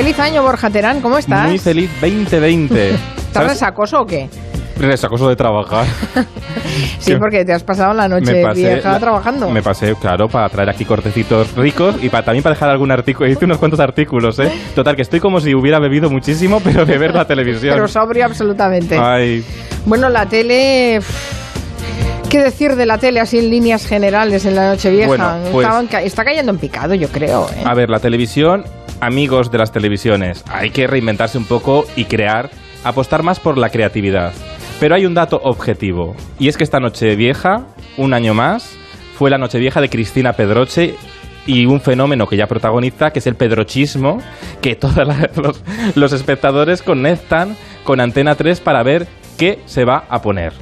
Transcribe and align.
Feliz 0.00 0.18
año, 0.18 0.42
Borja 0.42 0.70
Terán, 0.70 1.02
¿cómo 1.02 1.18
estás? 1.18 1.46
Muy 1.46 1.58
feliz 1.58 1.90
2020. 2.00 2.94
¿Estás 3.18 3.46
resacoso 3.46 4.00
o 4.00 4.06
qué? 4.06 4.30
Resacoso 4.78 5.28
de 5.28 5.36
trabajar. 5.36 5.84
sí, 6.98 7.16
porque 7.16 7.44
te 7.44 7.52
has 7.52 7.62
pasado 7.62 7.92
la 7.92 8.08
noche 8.08 8.42
vieja 8.54 8.98
trabajando. 8.98 9.50
Me 9.50 9.60
pasé, 9.60 9.94
claro, 9.96 10.26
para 10.26 10.48
traer 10.48 10.70
aquí 10.70 10.86
cortecitos 10.86 11.54
ricos 11.54 11.96
y 12.02 12.08
para, 12.08 12.24
también 12.24 12.42
para 12.42 12.54
dejar 12.54 12.70
algún 12.70 12.90
artículo. 12.90 13.28
Hice 13.28 13.44
unos 13.44 13.58
cuantos 13.58 13.78
artículos, 13.78 14.38
¿eh? 14.38 14.50
Total, 14.74 14.96
que 14.96 15.02
estoy 15.02 15.20
como 15.20 15.38
si 15.38 15.54
hubiera 15.54 15.78
bebido 15.78 16.08
muchísimo, 16.08 16.60
pero 16.64 16.86
de 16.86 16.96
ver 16.96 17.14
la 17.14 17.26
televisión. 17.26 17.74
pero 17.74 17.86
sobrio 17.86 18.24
absolutamente. 18.24 18.96
Ay. 18.98 19.44
Bueno, 19.84 20.08
la 20.08 20.24
tele... 20.24 21.00
¿Qué 22.30 22.38
decir 22.38 22.76
de 22.76 22.86
la 22.86 22.96
tele 22.96 23.18
así 23.18 23.38
en 23.38 23.50
líneas 23.50 23.84
generales 23.84 24.46
en 24.46 24.54
la 24.54 24.68
noche 24.68 24.88
vieja? 24.88 25.08
Bueno, 25.08 25.36
pues, 25.50 25.66
está 26.04 26.24
cayendo 26.24 26.52
en 26.52 26.58
picado, 26.58 26.94
yo 26.94 27.08
creo. 27.08 27.48
¿eh? 27.50 27.64
A 27.66 27.74
ver, 27.74 27.90
la 27.90 27.98
televisión, 27.98 28.62
amigos 29.00 29.50
de 29.50 29.58
las 29.58 29.72
televisiones, 29.72 30.44
hay 30.48 30.70
que 30.70 30.86
reinventarse 30.86 31.38
un 31.38 31.44
poco 31.44 31.86
y 31.96 32.04
crear, 32.04 32.50
apostar 32.84 33.22
más 33.22 33.40
por 33.40 33.58
la 33.58 33.70
creatividad. 33.70 34.32
Pero 34.78 34.94
hay 34.94 35.06
un 35.06 35.14
dato 35.14 35.40
objetivo, 35.42 36.14
y 36.38 36.48
es 36.48 36.56
que 36.56 36.64
esta 36.64 36.80
noche 36.80 37.16
vieja, 37.16 37.66
un 37.96 38.14
año 38.14 38.34
más, 38.34 38.76
fue 39.16 39.30
la 39.30 39.38
noche 39.38 39.58
vieja 39.58 39.80
de 39.80 39.90
Cristina 39.90 40.32
Pedroche 40.32 40.94
y 41.46 41.66
un 41.66 41.80
fenómeno 41.80 42.26
que 42.26 42.36
ya 42.36 42.46
protagoniza, 42.46 43.12
que 43.12 43.18
es 43.18 43.26
el 43.26 43.34
pedrochismo, 43.34 44.22
que 44.60 44.76
todos 44.76 45.06
los, 45.94 46.12
espectadores 46.12 46.82
conectan 46.82 47.56
con 47.84 48.00
Antena 48.00 48.34
3 48.34 48.60
para 48.60 48.82
ver 48.82 49.06
qué 49.36 49.60
se 49.66 49.84
va 49.84 50.04
a 50.08 50.22
poner. 50.22 50.52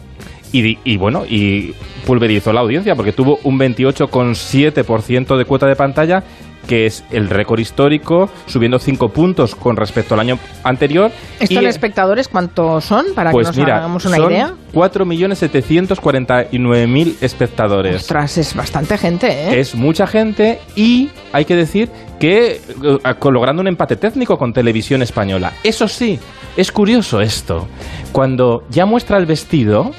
Y, 0.50 0.78
y, 0.82 0.96
bueno, 0.96 1.24
y 1.28 1.74
pulverizó 2.06 2.54
la 2.54 2.60
audiencia 2.60 2.96
porque 2.96 3.12
tuvo 3.12 3.38
un 3.44 3.58
28,7% 3.58 5.36
de 5.36 5.44
cuota 5.44 5.66
de 5.66 5.76
pantalla 5.76 6.24
que 6.68 6.86
es 6.86 7.02
el 7.10 7.28
récord 7.28 7.58
histórico, 7.58 8.30
subiendo 8.46 8.78
5 8.78 9.08
puntos 9.08 9.56
con 9.56 9.76
respecto 9.76 10.14
al 10.14 10.20
año 10.20 10.38
anterior. 10.62 11.10
¿Estos 11.40 11.64
espectadores 11.64 12.28
cuántos 12.28 12.84
son? 12.84 13.06
Para 13.14 13.30
que 13.30 13.34
pues 13.34 13.48
nos 13.48 13.56
mira, 13.56 13.78
hagamos 13.78 14.04
una 14.04 14.16
son 14.16 14.30
idea. 14.30 14.54
4.749.000 14.72 17.16
espectadores. 17.22 17.96
Ostras, 17.96 18.38
es 18.38 18.54
bastante 18.54 18.96
gente, 18.98 19.26
¿eh? 19.26 19.58
Es 19.58 19.74
mucha 19.74 20.06
gente 20.06 20.60
y 20.76 21.10
hay 21.32 21.44
que 21.46 21.56
decir 21.56 21.88
que 22.20 22.60
eh, 22.84 22.98
logrando 23.30 23.62
un 23.62 23.68
empate 23.68 23.96
técnico 23.96 24.36
con 24.36 24.52
televisión 24.52 25.00
española. 25.02 25.54
Eso 25.64 25.88
sí, 25.88 26.20
es 26.56 26.70
curioso 26.70 27.22
esto. 27.22 27.66
Cuando 28.12 28.64
ya 28.68 28.84
muestra 28.84 29.16
el 29.16 29.24
vestido, 29.24 29.92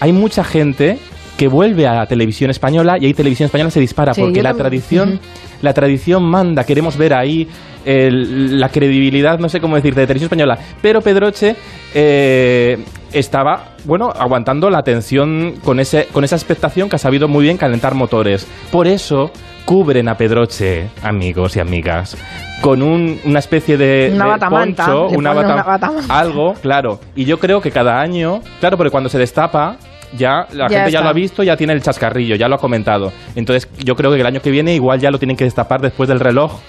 hay 0.00 0.12
mucha 0.12 0.44
gente 0.44 0.98
que 1.36 1.48
vuelve 1.48 1.86
a 1.86 1.94
la 1.94 2.06
televisión 2.06 2.50
española 2.50 2.96
y 3.00 3.06
ahí 3.06 3.14
televisión 3.14 3.46
española 3.46 3.70
se 3.70 3.80
dispara 3.80 4.12
porque 4.14 4.42
la 4.42 4.54
tradición 4.54 5.20
la 5.62 5.72
tradición 5.72 6.22
manda, 6.22 6.64
queremos 6.64 6.96
ver 6.96 7.14
ahí 7.14 7.48
la 7.86 8.68
credibilidad, 8.68 9.38
no 9.38 9.48
sé 9.48 9.60
cómo 9.60 9.76
decir, 9.76 9.94
de 9.94 10.06
televisión 10.06 10.26
española. 10.26 10.58
Pero 10.80 11.00
Pedroche 11.00 11.56
eh, 11.94 12.78
estaba, 13.12 13.74
bueno, 13.84 14.10
aguantando 14.10 14.70
la 14.70 14.78
atención 14.78 15.54
con, 15.64 15.80
ese, 15.80 16.06
con 16.12 16.24
esa 16.24 16.36
expectación 16.36 16.88
que 16.88 16.96
ha 16.96 16.98
sabido 16.98 17.28
muy 17.28 17.44
bien 17.44 17.56
calentar 17.56 17.94
motores. 17.94 18.46
Por 18.70 18.86
eso 18.86 19.30
cubren 19.64 20.08
a 20.08 20.16
Pedroche, 20.16 20.88
amigos 21.02 21.56
y 21.56 21.60
amigas, 21.60 22.16
con 22.60 22.82
una 22.82 23.38
especie 23.38 23.76
de, 23.76 24.12
una 24.14 24.38
poncho, 24.38 25.08
una, 25.08 25.32
bata, 25.32 25.90
algo, 26.08 26.54
claro. 26.54 27.00
Y 27.16 27.24
yo 27.24 27.38
creo 27.38 27.60
que 27.60 27.70
cada 27.70 28.00
año, 28.00 28.40
claro, 28.60 28.76
porque 28.76 28.90
cuando 28.90 29.08
se 29.08 29.18
destapa, 29.18 29.78
ya 30.16 30.46
la 30.52 30.68
gente 30.68 30.90
ya 30.90 31.00
lo 31.00 31.08
ha 31.08 31.12
visto, 31.12 31.42
ya 31.42 31.56
tiene 31.56 31.72
el 31.72 31.82
chascarrillo, 31.82 32.36
ya 32.36 32.48
lo 32.48 32.56
ha 32.56 32.58
comentado. 32.58 33.12
Entonces 33.34 33.68
yo 33.84 33.94
creo 33.94 34.12
que 34.12 34.20
el 34.20 34.26
año 34.26 34.40
que 34.40 34.50
viene 34.50 34.74
igual 34.74 35.00
ya 35.00 35.10
lo 35.10 35.18
tienen 35.18 35.36
que 35.36 35.44
destapar 35.44 35.80
después 35.80 36.08
del 36.08 36.20
reloj 36.20 36.60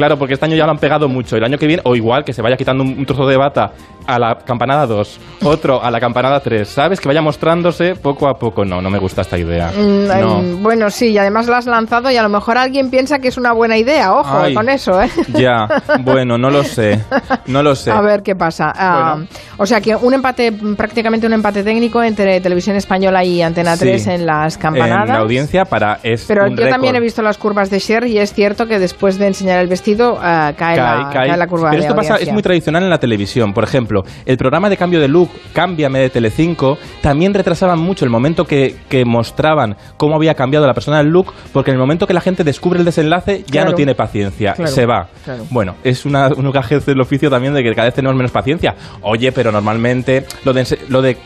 Claro, 0.00 0.16
porque 0.16 0.32
este 0.32 0.46
año 0.46 0.56
ya 0.56 0.64
lo 0.64 0.70
han 0.70 0.78
pegado 0.78 1.08
mucho. 1.08 1.36
El 1.36 1.44
año 1.44 1.58
que 1.58 1.66
viene, 1.66 1.82
o 1.84 1.94
igual 1.94 2.24
que 2.24 2.32
se 2.32 2.40
vaya 2.40 2.56
quitando 2.56 2.82
un, 2.82 3.04
trozo 3.04 3.26
de 3.26 3.36
bata 3.36 3.72
a 4.06 4.18
la 4.18 4.38
campanada 4.46 4.86
2, 4.86 5.20
otro 5.44 5.82
a 5.82 5.90
la 5.90 6.00
campanada 6.00 6.40
3, 6.40 6.66
¿sabes? 6.66 6.98
Que 6.98 7.06
vaya 7.06 7.20
mostrándose 7.20 7.94
poco 7.96 8.26
a 8.26 8.38
poco. 8.38 8.64
No, 8.64 8.80
no 8.80 8.88
me 8.88 8.98
gusta 8.98 9.20
esta 9.20 9.36
idea. 9.36 9.70
Mm, 9.70 10.62
bueno, 10.62 10.88
sí, 10.88 11.08
y 11.08 11.18
además 11.18 11.48
la 11.48 11.58
has 11.58 11.66
lanzado 11.66 12.10
y 12.10 12.16
a 12.16 12.22
lo 12.22 12.30
mejor 12.30 12.56
alguien 12.56 12.88
piensa 12.88 13.18
que 13.18 13.28
es 13.28 13.36
una 13.36 13.52
buena 13.52 13.76
idea. 13.76 14.14
Ojo 14.14 14.38
con 14.54 14.70
eso, 14.70 15.02
¿eh? 15.02 15.10
Ya, 15.34 15.68
bueno, 16.00 16.38
no 16.38 16.48
lo 16.48 16.64
sé. 16.64 16.98
No 17.46 17.62
lo 17.62 17.74
sé. 17.74 17.90
A 17.90 18.00
ver 18.00 18.22
qué 18.22 18.34
pasa. 18.34 18.72
Ah, 18.74 19.18
o 19.58 19.66
sea 19.66 19.82
que 19.82 19.94
un 19.94 20.14
empate, 20.14 20.50
prácticamente 20.78 21.26
un 21.26 21.34
empate 21.34 21.62
técnico 21.62 22.02
entre 22.02 22.40
Televisión 22.40 22.76
Española 22.76 22.89
y 23.24 23.42
Antena 23.42 23.76
3 23.76 24.06
en 24.08 24.26
las 24.26 24.58
campanadas. 24.58 25.08
En 25.08 25.14
la 25.14 25.20
audiencia 25.20 25.64
para. 25.64 26.00
Es 26.02 26.24
Pero 26.26 26.48
yo 26.48 26.68
también 26.68 26.96
he 26.96 27.00
visto 27.00 27.22
las 27.22 27.38
curvas 27.38 27.70
de 27.70 27.78
Sher 27.78 28.04
y 28.06 28.18
es 28.18 28.32
cierto 28.32 28.66
que 28.66 28.78
después 28.78 29.18
de 29.18 29.28
enseñar 29.28 29.60
el 29.60 29.68
vestido 29.68 30.14
eh, 30.16 30.54
cae, 30.56 30.76
la, 30.76 31.46
curva 31.46 31.70
Pero 31.70 31.82
esto 31.82 31.94
pasa, 31.94 32.16
es 32.16 32.32
muy 32.32 32.42
tradicional 32.42 32.82
en 32.82 32.90
la 32.90 32.98
televisión. 32.98 33.52
Por 33.52 33.64
ejemplo, 33.64 34.02
el 34.26 34.36
programa 34.36 34.68
de 34.68 34.76
cambio 34.76 35.00
de 35.00 35.08
look, 35.08 35.30
Cámbiame 35.52 36.00
de 36.00 36.10
Telecinco, 36.10 36.78
también 37.00 37.32
retrasaban 37.32 37.78
mucho 37.78 38.04
el 38.04 38.10
momento 38.10 38.44
que, 38.44 38.74
mostraban 39.06 39.76
cómo 39.96 40.16
había 40.16 40.34
cambiado 40.34 40.66
la 40.66 40.74
persona 40.74 40.98
del 40.98 41.08
look, 41.08 41.32
porque 41.52 41.70
en 41.70 41.76
el 41.76 41.80
momento 41.80 42.06
que 42.06 42.14
la 42.14 42.20
gente 42.20 42.44
descubre 42.44 42.78
el 42.78 42.84
desenlace 42.84 43.44
ya 43.46 43.64
no 43.64 43.72
tiene 43.72 43.94
paciencia, 43.94 44.54
se 44.66 44.86
va. 44.86 45.08
Bueno, 45.50 45.76
es 45.84 46.04
una, 46.04 46.28
un 46.28 46.50
gajez 46.50 46.84
del 46.86 47.00
oficio 47.00 47.30
también 47.30 47.54
de 47.54 47.62
que 47.62 47.72
cada 47.74 47.86
vez 47.86 47.94
tenemos 47.94 48.16
menos 48.16 48.32
paciencia. 48.32 48.74
Oye, 49.02 49.32
pero 49.32 49.52
normalmente 49.52 50.24
lo 50.44 50.52
de, 50.52 50.78
lo 50.88 51.02
de 51.02 51.16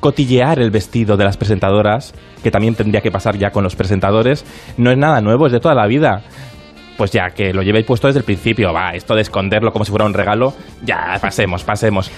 cotillear 0.00 0.58
el 0.58 0.70
vestido 0.70 1.16
de 1.16 1.24
las 1.24 1.36
presentadoras, 1.36 2.14
que 2.42 2.50
también 2.50 2.74
tendría 2.74 3.00
que 3.00 3.10
pasar 3.10 3.36
ya 3.36 3.50
con 3.50 3.62
los 3.62 3.76
presentadores, 3.76 4.44
no 4.76 4.90
es 4.90 4.98
nada 4.98 5.20
nuevo, 5.20 5.46
es 5.46 5.52
de 5.52 5.60
toda 5.60 5.74
la 5.74 5.86
vida 5.86 6.22
pues 6.96 7.12
ya 7.12 7.30
que 7.30 7.54
lo 7.54 7.62
llevéis 7.62 7.86
puesto 7.86 8.08
desde 8.08 8.18
el 8.18 8.26
principio, 8.26 8.74
va, 8.74 8.90
esto 8.90 9.14
de 9.14 9.22
esconderlo 9.22 9.72
como 9.72 9.86
si 9.86 9.90
fuera 9.90 10.04
un 10.04 10.12
regalo, 10.12 10.52
ya, 10.84 11.16
pasemos, 11.18 11.64
pasemos. 11.64 12.10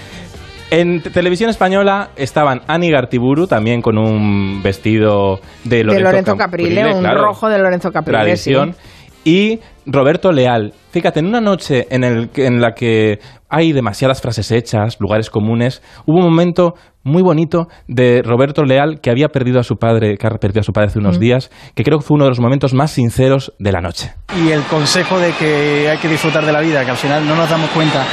En 0.71 1.01
televisión 1.01 1.49
española 1.49 2.09
estaban 2.17 2.63
Ani 2.67 2.91
Gartiburu, 2.91 3.47
también 3.47 3.81
con 3.81 3.97
un 3.97 4.61
vestido 4.61 5.39
de 5.63 5.85
Lorenzo, 5.85 6.35
Caprile, 6.35 6.93
un 6.95 7.05
rojo 7.05 7.47
de 7.47 7.59
Lorenzo 7.59 7.91
Caprile. 7.91 8.19
Tradición. 8.19 8.75
Y 9.23 9.59
Roberto 9.85 10.31
Leal. 10.31 10.73
Fíjate, 10.91 11.19
en 11.19 11.27
una 11.27 11.41
noche 11.41 11.87
en, 11.89 12.03
el, 12.03 12.29
en 12.35 12.61
la 12.61 12.73
que 12.73 13.19
hay 13.49 13.71
demasiadas 13.71 14.21
frases 14.21 14.51
hechas, 14.51 14.97
lugares 14.99 15.29
comunes, 15.29 15.81
hubo 16.05 16.17
un 16.17 16.25
momento 16.25 16.73
muy 17.03 17.21
bonito 17.21 17.67
de 17.87 18.21
Roberto 18.23 18.63
Leal 18.63 18.99
que 19.01 19.09
había 19.09 19.27
perdido 19.27 19.59
a 19.59 19.63
su 19.63 19.75
padre, 19.75 20.17
que 20.17 20.27
ha 20.27 20.29
perdido 20.31 20.61
a 20.61 20.63
su 20.63 20.71
padre 20.71 20.87
hace 20.87 20.99
unos 20.99 21.19
días, 21.19 21.51
que 21.75 21.83
creo 21.83 21.99
que 21.99 22.05
fue 22.05 22.15
uno 22.15 22.25
de 22.25 22.31
los 22.31 22.39
momentos 22.39 22.73
más 22.73 22.91
sinceros 22.91 23.53
de 23.59 23.71
la 23.71 23.81
noche. 23.81 24.13
Y 24.43 24.51
el 24.51 24.63
consejo 24.63 25.19
de 25.19 25.31
que 25.33 25.89
hay 25.89 25.97
que 25.97 26.07
disfrutar 26.07 26.45
de 26.45 26.51
la 26.51 26.61
vida, 26.61 26.83
que 26.85 26.91
al 26.91 26.97
final 26.97 27.27
no 27.27 27.35
nos 27.35 27.49
damos 27.49 27.69
cuenta 27.71 28.05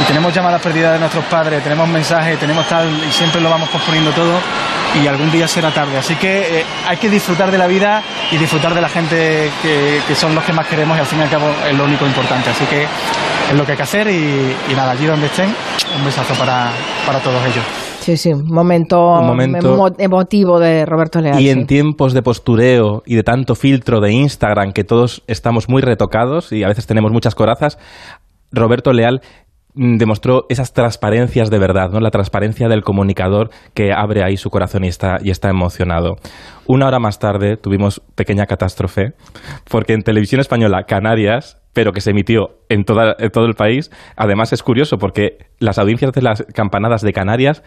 y 0.00 0.04
tenemos 0.06 0.32
llamadas 0.34 0.60
perdidas 0.60 0.92
de 0.94 0.98
nuestros 0.98 1.24
padres, 1.24 1.62
tenemos 1.62 1.88
mensajes, 1.88 2.38
tenemos 2.38 2.66
tal 2.68 2.86
y 3.08 3.10
siempre 3.10 3.40
lo 3.40 3.48
vamos 3.48 3.68
posponiendo 3.68 4.10
todo 4.12 4.38
y 5.02 5.06
algún 5.06 5.30
día 5.30 5.48
será 5.48 5.72
tarde. 5.72 5.98
Así 5.98 6.14
que 6.16 6.60
eh, 6.60 6.64
hay 6.86 6.96
que 6.96 7.08
disfrutar 7.08 7.50
de 7.50 7.58
la 7.58 7.66
vida 7.66 8.02
y 8.30 8.36
disfrutar 8.36 8.74
de 8.74 8.80
la 8.80 8.88
gente 8.88 9.50
que, 9.62 10.14
son 10.14 10.34
los 10.34 10.44
que 10.44 10.52
más 10.52 10.66
queremos 10.66 10.96
y 10.96 11.00
al 11.00 11.06
fin 11.06 11.18
y 11.18 11.22
al 11.22 11.30
cabo 11.30 11.46
es 11.68 11.76
lo 11.76 11.84
único 11.84 12.06
importante. 12.06 12.50
Así 12.50 12.64
que 12.66 12.84
es 12.84 13.56
lo 13.56 13.64
que 13.64 13.72
hay 13.72 13.76
que 13.76 13.82
hacer 13.82 14.08
y, 14.08 14.74
nada, 14.74 14.92
allí 14.92 15.06
donde 15.06 15.26
estén, 15.26 15.48
un 15.96 16.04
besazo 16.04 16.34
para, 16.34 16.70
para 17.06 17.18
todos 17.20 17.42
ellos. 17.44 17.64
Sí, 18.00 18.16
sí, 18.16 18.32
un 18.32 18.46
momento, 18.46 19.20
emotivo 19.98 20.60
de 20.60 20.86
Roberto 20.86 21.20
Leal. 21.20 21.40
Y 21.40 21.50
en 21.50 21.66
tiempos 21.66 22.12
de 22.12 22.22
postureo 22.22 23.02
y 23.04 23.16
de 23.16 23.24
tanto 23.24 23.56
filtro 23.56 24.00
de 24.00 24.12
Instagram 24.12 24.72
que 24.72 24.84
todos 24.84 25.24
estamos 25.26 25.68
muy 25.68 25.82
retocados 25.82 26.52
y 26.52 26.62
a 26.62 26.68
veces 26.68 26.86
tenemos 26.86 27.10
muchas 27.10 27.34
corazas, 27.34 27.78
Roberto 28.52 28.92
Leal 28.92 29.22
demostró 29.76 30.46
esas 30.48 30.72
transparencias 30.72 31.50
de 31.50 31.58
verdad, 31.58 31.90
¿no? 31.90 32.00
La 32.00 32.10
transparencia 32.10 32.68
del 32.68 32.82
comunicador 32.82 33.50
que 33.74 33.92
abre 33.92 34.24
ahí 34.24 34.36
su 34.38 34.48
corazón 34.50 34.84
y 34.84 34.88
está, 34.88 35.18
y 35.22 35.30
está 35.30 35.50
emocionado. 35.50 36.16
Una 36.66 36.86
hora 36.86 36.98
más 36.98 37.18
tarde 37.18 37.58
tuvimos 37.58 38.00
pequeña 38.14 38.46
catástrofe, 38.46 39.12
porque 39.70 39.92
en 39.92 40.02
televisión 40.02 40.40
española, 40.40 40.84
Canarias, 40.84 41.60
pero 41.74 41.92
que 41.92 42.00
se 42.00 42.10
emitió 42.10 42.58
en, 42.70 42.84
toda, 42.84 43.16
en 43.18 43.30
todo 43.30 43.44
el 43.44 43.54
país, 43.54 43.90
además 44.16 44.52
es 44.54 44.62
curioso 44.62 44.96
porque 44.96 45.46
las 45.58 45.78
audiencias 45.78 46.12
de 46.12 46.22
las 46.22 46.42
campanadas 46.54 47.02
de 47.02 47.12
Canarias 47.12 47.62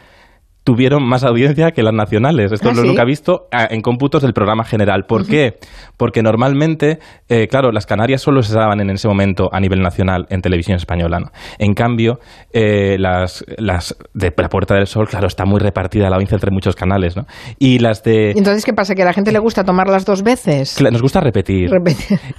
tuvieron 0.64 1.04
más 1.08 1.24
audiencia 1.24 1.72
que 1.72 1.84
las 1.84 1.94
nacionales. 1.94 2.52
Esto 2.52 2.70
¿Ah, 2.70 2.74
lo 2.76 2.84
nunca 2.84 3.04
he 3.04 3.06
visto 3.06 3.48
ah, 3.52 3.68
en 3.70 3.82
cómputos 3.82 4.22
del 4.22 4.34
programa 4.34 4.64
general. 4.64 5.06
¿Por 5.08 5.26
qué? 5.26 5.56
Porque 5.98 6.22
normalmente, 6.22 7.00
eh, 7.28 7.48
claro, 7.48 7.72
las 7.72 7.86
Canarias 7.86 8.22
solo 8.22 8.42
se 8.44 8.54
daban 8.54 8.80
en 8.82 8.90
ese 8.90 9.08
momento 9.08 9.50
a 9.52 9.60
nivel 9.60 9.82
nacional 9.82 10.28
en 10.30 10.42
televisión 10.42 10.78
española. 10.78 11.20
¿no? 11.20 11.32
En 11.58 11.74
cambio, 11.74 12.20
eh, 12.54 12.98
las, 13.00 13.44
las 13.58 13.98
de 14.14 14.34
la 14.38 14.50
Puerta 14.50 14.76
del 14.76 14.88
Sol, 14.88 15.08
claro, 15.08 15.28
está 15.28 15.46
muy 15.46 15.60
repartida 15.60 16.10
la 16.10 16.16
audiencia 16.16 16.36
entre 16.36 16.52
muchos 16.52 16.76
canales. 16.76 17.16
¿no? 17.16 17.26
Y 17.58 17.80
las 17.80 18.04
de... 18.04 18.32
Entonces, 18.32 18.66
¿qué 18.66 18.74
pasa? 18.74 18.96
¿Que 18.96 19.02
a 19.02 19.06
la 19.06 19.14
gente 19.14 19.32
le 19.32 19.40
gusta 19.40 19.64
tomarlas 19.64 20.06
dos 20.06 20.24
veces? 20.24 20.80
Nos 20.82 21.02
gusta 21.02 21.20
repetir. 21.20 21.70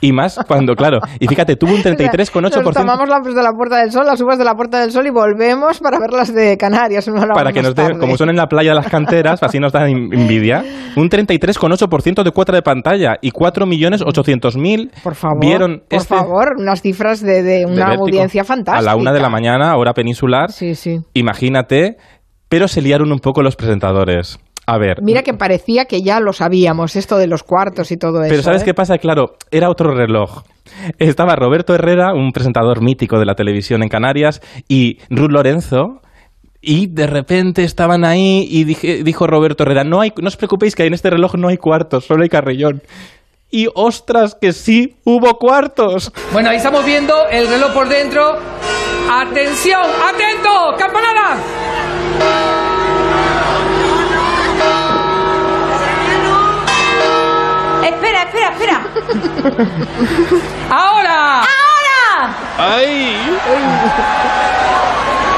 Y 0.00 0.12
más 0.12 0.38
cuando, 0.46 0.74
claro, 0.74 1.00
y 1.18 1.26
fíjate, 1.26 1.56
tuvo 1.56 1.72
un 1.72 1.82
33,8%. 1.82 2.62
Nos 2.62 2.74
tomamos 2.74 3.08
las 3.08 3.24
de 3.34 3.42
la 3.42 3.52
Puerta 3.52 3.78
del 3.78 3.90
Sol, 3.92 4.06
las 4.06 4.20
uvas 4.20 4.38
de 4.38 4.44
la 4.44 4.54
Puerta 4.54 4.80
del 4.80 4.92
Sol 4.92 5.06
y 5.06 5.10
volvemos 5.10 5.80
para 5.80 5.98
ver 5.98 6.12
las 6.12 6.34
de 6.34 6.56
Canarias. 6.56 7.08
para 7.34 7.52
que 7.52 7.62
nos 7.62 7.74
dé 7.74 8.09
como 8.10 8.16
son 8.16 8.30
en 8.30 8.36
la 8.36 8.46
playa 8.46 8.70
de 8.70 8.76
las 8.76 8.88
canteras, 8.88 9.42
así 9.42 9.58
nos 9.58 9.72
da 9.72 9.88
envidia, 9.88 10.64
un 10.96 11.08
33,8% 11.08 12.22
de 12.22 12.30
cuota 12.30 12.52
de 12.52 12.62
pantalla 12.62 13.16
y 13.20 13.30
4.800.000 13.30 14.90
por 15.02 15.14
favor, 15.14 15.40
vieron 15.40 15.82
por 15.88 15.98
este 16.00 16.14
favor, 16.14 16.54
unas 16.58 16.82
cifras 16.82 17.22
de, 17.22 17.64
una 17.66 17.94
audiencia 17.94 18.44
fantástica. 18.44 18.78
A 18.78 18.94
la 18.94 19.00
una 19.00 19.12
de 19.12 19.20
la 19.20 19.28
mañana, 19.28 19.76
hora 19.76 19.92
peninsular. 19.92 20.50
Sí, 20.50 20.74
sí. 20.74 20.98
Imagínate, 21.14 21.96
pero 22.48 22.68
se 22.68 22.82
liaron 22.82 23.12
un 23.12 23.18
poco 23.18 23.42
los 23.42 23.56
presentadores. 23.56 24.38
A 24.66 24.78
ver. 24.78 24.98
Mira 25.02 25.22
que 25.22 25.34
parecía 25.34 25.86
que 25.86 26.02
ya 26.02 26.20
lo 26.20 26.32
sabíamos, 26.32 26.94
esto 26.94 27.18
de 27.18 27.26
los 27.26 27.42
cuartos 27.42 27.90
y 27.90 27.96
todo 27.96 28.22
eso. 28.22 28.30
Pero 28.30 28.42
¿sabes 28.42 28.62
¿eh? 28.62 28.66
qué 28.66 28.74
pasa? 28.74 28.98
Claro, 28.98 29.32
era 29.50 29.68
otro 29.68 29.92
reloj. 29.94 30.42
Estaba 30.98 31.34
Roberto 31.34 31.74
Herrera, 31.74 32.12
un 32.14 32.30
presentador 32.30 32.80
mítico 32.80 33.18
de 33.18 33.26
la 33.26 33.34
televisión 33.34 33.82
en 33.82 33.88
Canarias, 33.88 34.40
y 34.68 34.98
Ruth 35.10 35.32
Lorenzo, 35.32 36.00
y 36.62 36.88
de 36.88 37.06
repente 37.06 37.64
estaban 37.64 38.04
ahí 38.04 38.46
y 38.50 38.64
dijo 38.64 39.26
Roberto 39.26 39.62
Herrera, 39.62 39.84
no, 39.84 40.00
hay, 40.00 40.12
no 40.20 40.28
os 40.28 40.36
preocupéis 40.36 40.74
que 40.74 40.84
en 40.84 40.94
este 40.94 41.10
reloj 41.10 41.34
no 41.36 41.48
hay 41.48 41.56
cuartos, 41.56 42.04
solo 42.04 42.22
hay 42.22 42.28
carrillón. 42.28 42.82
Y 43.50 43.66
ostras, 43.74 44.36
que 44.40 44.52
sí, 44.52 44.96
hubo 45.04 45.38
cuartos. 45.38 46.12
Bueno, 46.32 46.50
ahí 46.50 46.58
estamos 46.58 46.84
viendo 46.84 47.26
el 47.28 47.48
reloj 47.48 47.72
por 47.72 47.88
dentro. 47.88 48.38
Atención, 49.10 49.80
atento, 49.80 50.76
campanada. 50.78 51.36
Espera, 57.84 58.22
espera, 58.22 58.50
espera. 58.52 58.86
¡Ahora! 60.70 61.40
¡Ahora! 61.40 62.36
¡Ay! 62.56 63.16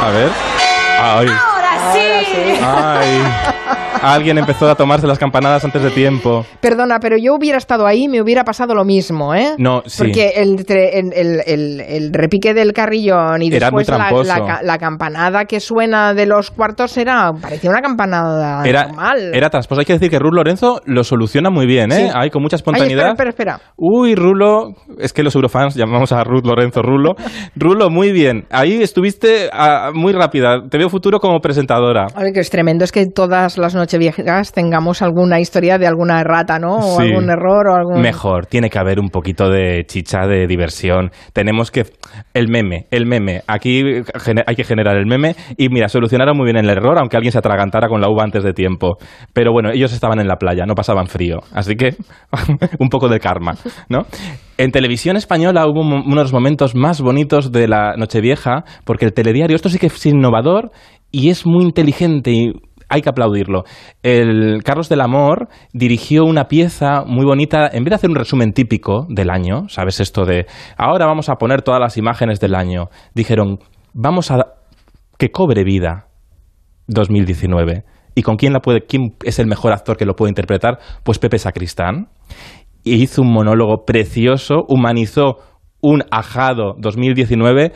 A 0.02 0.10
ver. 0.10 0.61
¡Ay! 1.04 1.51
¡Ahora 1.82 2.20
sí! 2.24 2.60
¡Ay! 2.62 3.62
Alguien 4.02 4.36
empezó 4.36 4.68
a 4.68 4.74
tomarse 4.74 5.06
las 5.06 5.18
campanadas 5.18 5.64
antes 5.64 5.80
de 5.80 5.90
tiempo. 5.90 6.44
Perdona, 6.60 6.98
pero 7.00 7.16
yo 7.16 7.34
hubiera 7.34 7.56
estado 7.56 7.86
ahí, 7.86 8.08
me 8.08 8.20
hubiera 8.20 8.42
pasado 8.42 8.74
lo 8.74 8.84
mismo, 8.84 9.32
¿eh? 9.32 9.54
No, 9.58 9.82
sí. 9.86 10.02
Porque 10.02 10.32
el, 10.36 12.12
repique 12.12 12.52
del 12.52 12.72
carrillón 12.72 13.42
y 13.42 13.50
después 13.50 13.88
la, 13.88 14.78
campanada 14.78 15.44
que 15.44 15.60
suena 15.60 16.14
de 16.14 16.26
los 16.26 16.50
cuartos 16.50 16.96
era 16.96 17.30
parecía 17.40 17.70
una 17.70 17.80
campanada 17.80 18.64
era, 18.66 18.86
normal. 18.86 19.30
Era. 19.32 19.50
Hay 19.52 19.84
que 19.84 19.92
decir 19.92 20.10
que 20.10 20.18
Rulo 20.18 20.38
Lorenzo 20.38 20.80
lo 20.84 21.04
soluciona 21.04 21.50
muy 21.50 21.66
bien, 21.66 21.92
¿eh? 21.92 22.10
Hay 22.12 22.30
con 22.30 22.42
mucha 22.42 22.56
espontaneidad. 22.56 23.10
espera, 23.10 23.30
espera, 23.30 23.60
Uy, 23.76 24.16
Rulo, 24.16 24.72
es 24.98 25.12
que 25.12 25.22
los 25.22 25.34
eurofans 25.36 25.76
llamamos 25.76 26.10
a 26.12 26.24
Ruth 26.24 26.44
Lorenzo 26.44 26.82
Rulo. 26.82 27.14
Rulo, 27.54 27.90
muy 27.90 28.10
bien. 28.10 28.46
Ahí 28.50 28.82
estuviste 28.82 29.48
ah, 29.52 29.90
muy 29.94 30.12
rápida. 30.12 30.68
Te 30.68 30.78
veo 30.78 30.88
futuro 30.88 31.20
como 31.20 31.40
presentadora. 31.72 32.06
Ay, 32.14 32.32
que 32.32 32.40
es 32.40 32.50
tremendo. 32.50 32.84
Es 32.84 32.92
que 32.92 33.06
todas 33.06 33.58
las 33.58 33.74
noches 33.74 33.98
viejas 33.98 34.52
tengamos 34.52 35.02
alguna 35.02 35.40
historia 35.40 35.78
de 35.78 35.86
alguna 35.86 36.20
errata, 36.20 36.58
¿no? 36.58 36.76
O 36.76 37.00
algún 37.00 37.30
error 37.30 37.68
o 37.68 37.74
algún... 37.74 38.00
Mejor, 38.00 38.46
tiene 38.46 38.70
que 38.70 38.78
haber 38.78 39.00
un 39.00 39.08
poquito 39.08 39.48
de 39.50 39.84
chicha, 39.86 40.26
de 40.26 40.46
diversión. 40.46 41.10
Tenemos 41.32 41.70
que... 41.70 41.84
El 42.34 42.48
meme, 42.48 42.86
el 42.90 43.06
meme. 43.06 43.42
Aquí 43.46 43.82
hay 44.46 44.56
que 44.56 44.64
generar 44.64 44.96
el 44.96 45.06
meme 45.06 45.34
y 45.56 45.68
mira, 45.68 45.88
solucionaron 45.88 46.36
muy 46.36 46.44
bien 46.44 46.56
el 46.56 46.68
error, 46.68 46.98
aunque 46.98 47.16
alguien 47.16 47.32
se 47.32 47.38
atragantara 47.38 47.88
con 47.88 48.00
la 48.00 48.08
uva 48.08 48.24
antes 48.24 48.44
de 48.44 48.52
tiempo. 48.52 48.96
Pero 49.32 49.52
bueno, 49.52 49.70
ellos 49.72 49.92
estaban 49.92 50.20
en 50.20 50.28
la 50.28 50.36
playa, 50.36 50.64
no 50.66 50.74
pasaban 50.74 51.06
frío. 51.06 51.40
Así 51.52 51.74
que 51.74 51.94
un 52.78 52.88
poco 52.88 53.08
de 53.08 53.18
karma, 53.20 53.54
¿no? 53.88 54.06
En 54.58 54.70
televisión 54.70 55.16
española 55.16 55.66
hubo 55.66 55.80
unos 55.80 56.32
momentos 56.32 56.74
más 56.74 57.00
bonitos 57.00 57.50
de 57.50 57.66
la 57.66 57.96
Nochevieja, 57.96 58.64
porque 58.84 59.06
el 59.06 59.12
telediario, 59.12 59.56
esto 59.56 59.68
sí 59.68 59.78
que 59.78 59.86
es 59.86 60.06
innovador 60.06 60.70
y 61.12 61.28
es 61.28 61.46
muy 61.46 61.64
inteligente 61.64 62.32
y 62.32 62.52
hay 62.88 63.00
que 63.00 63.08
aplaudirlo. 63.08 63.64
El 64.02 64.62
Carlos 64.64 64.88
del 64.88 65.00
Amor 65.00 65.48
dirigió 65.72 66.24
una 66.24 66.48
pieza 66.48 67.04
muy 67.06 67.24
bonita, 67.24 67.68
en 67.72 67.84
vez 67.84 67.90
de 67.90 67.94
hacer 67.94 68.10
un 68.10 68.16
resumen 68.16 68.52
típico 68.52 69.06
del 69.08 69.30
año, 69.30 69.68
¿sabes 69.68 70.00
esto 70.00 70.24
de 70.24 70.46
ahora 70.76 71.06
vamos 71.06 71.28
a 71.28 71.36
poner 71.36 71.62
todas 71.62 71.80
las 71.80 71.96
imágenes 71.96 72.40
del 72.40 72.54
año? 72.54 72.88
Dijeron, 73.14 73.60
vamos 73.94 74.30
a 74.30 74.46
que 75.18 75.30
cobre 75.30 75.64
vida 75.64 76.08
2019. 76.88 77.84
¿Y 78.14 78.22
con 78.22 78.36
quién 78.36 78.52
la 78.52 78.60
puede 78.60 78.82
quién 78.82 79.14
es 79.24 79.38
el 79.38 79.46
mejor 79.46 79.72
actor 79.72 79.96
que 79.96 80.04
lo 80.04 80.14
puede 80.14 80.30
interpretar? 80.30 80.78
Pues 81.02 81.18
Pepe 81.18 81.38
Sacristán. 81.38 82.08
Y 82.84 83.02
hizo 83.02 83.22
un 83.22 83.32
monólogo 83.32 83.84
precioso, 83.86 84.64
humanizó 84.68 85.36
un 85.80 86.02
ajado 86.10 86.74
2019 86.78 87.72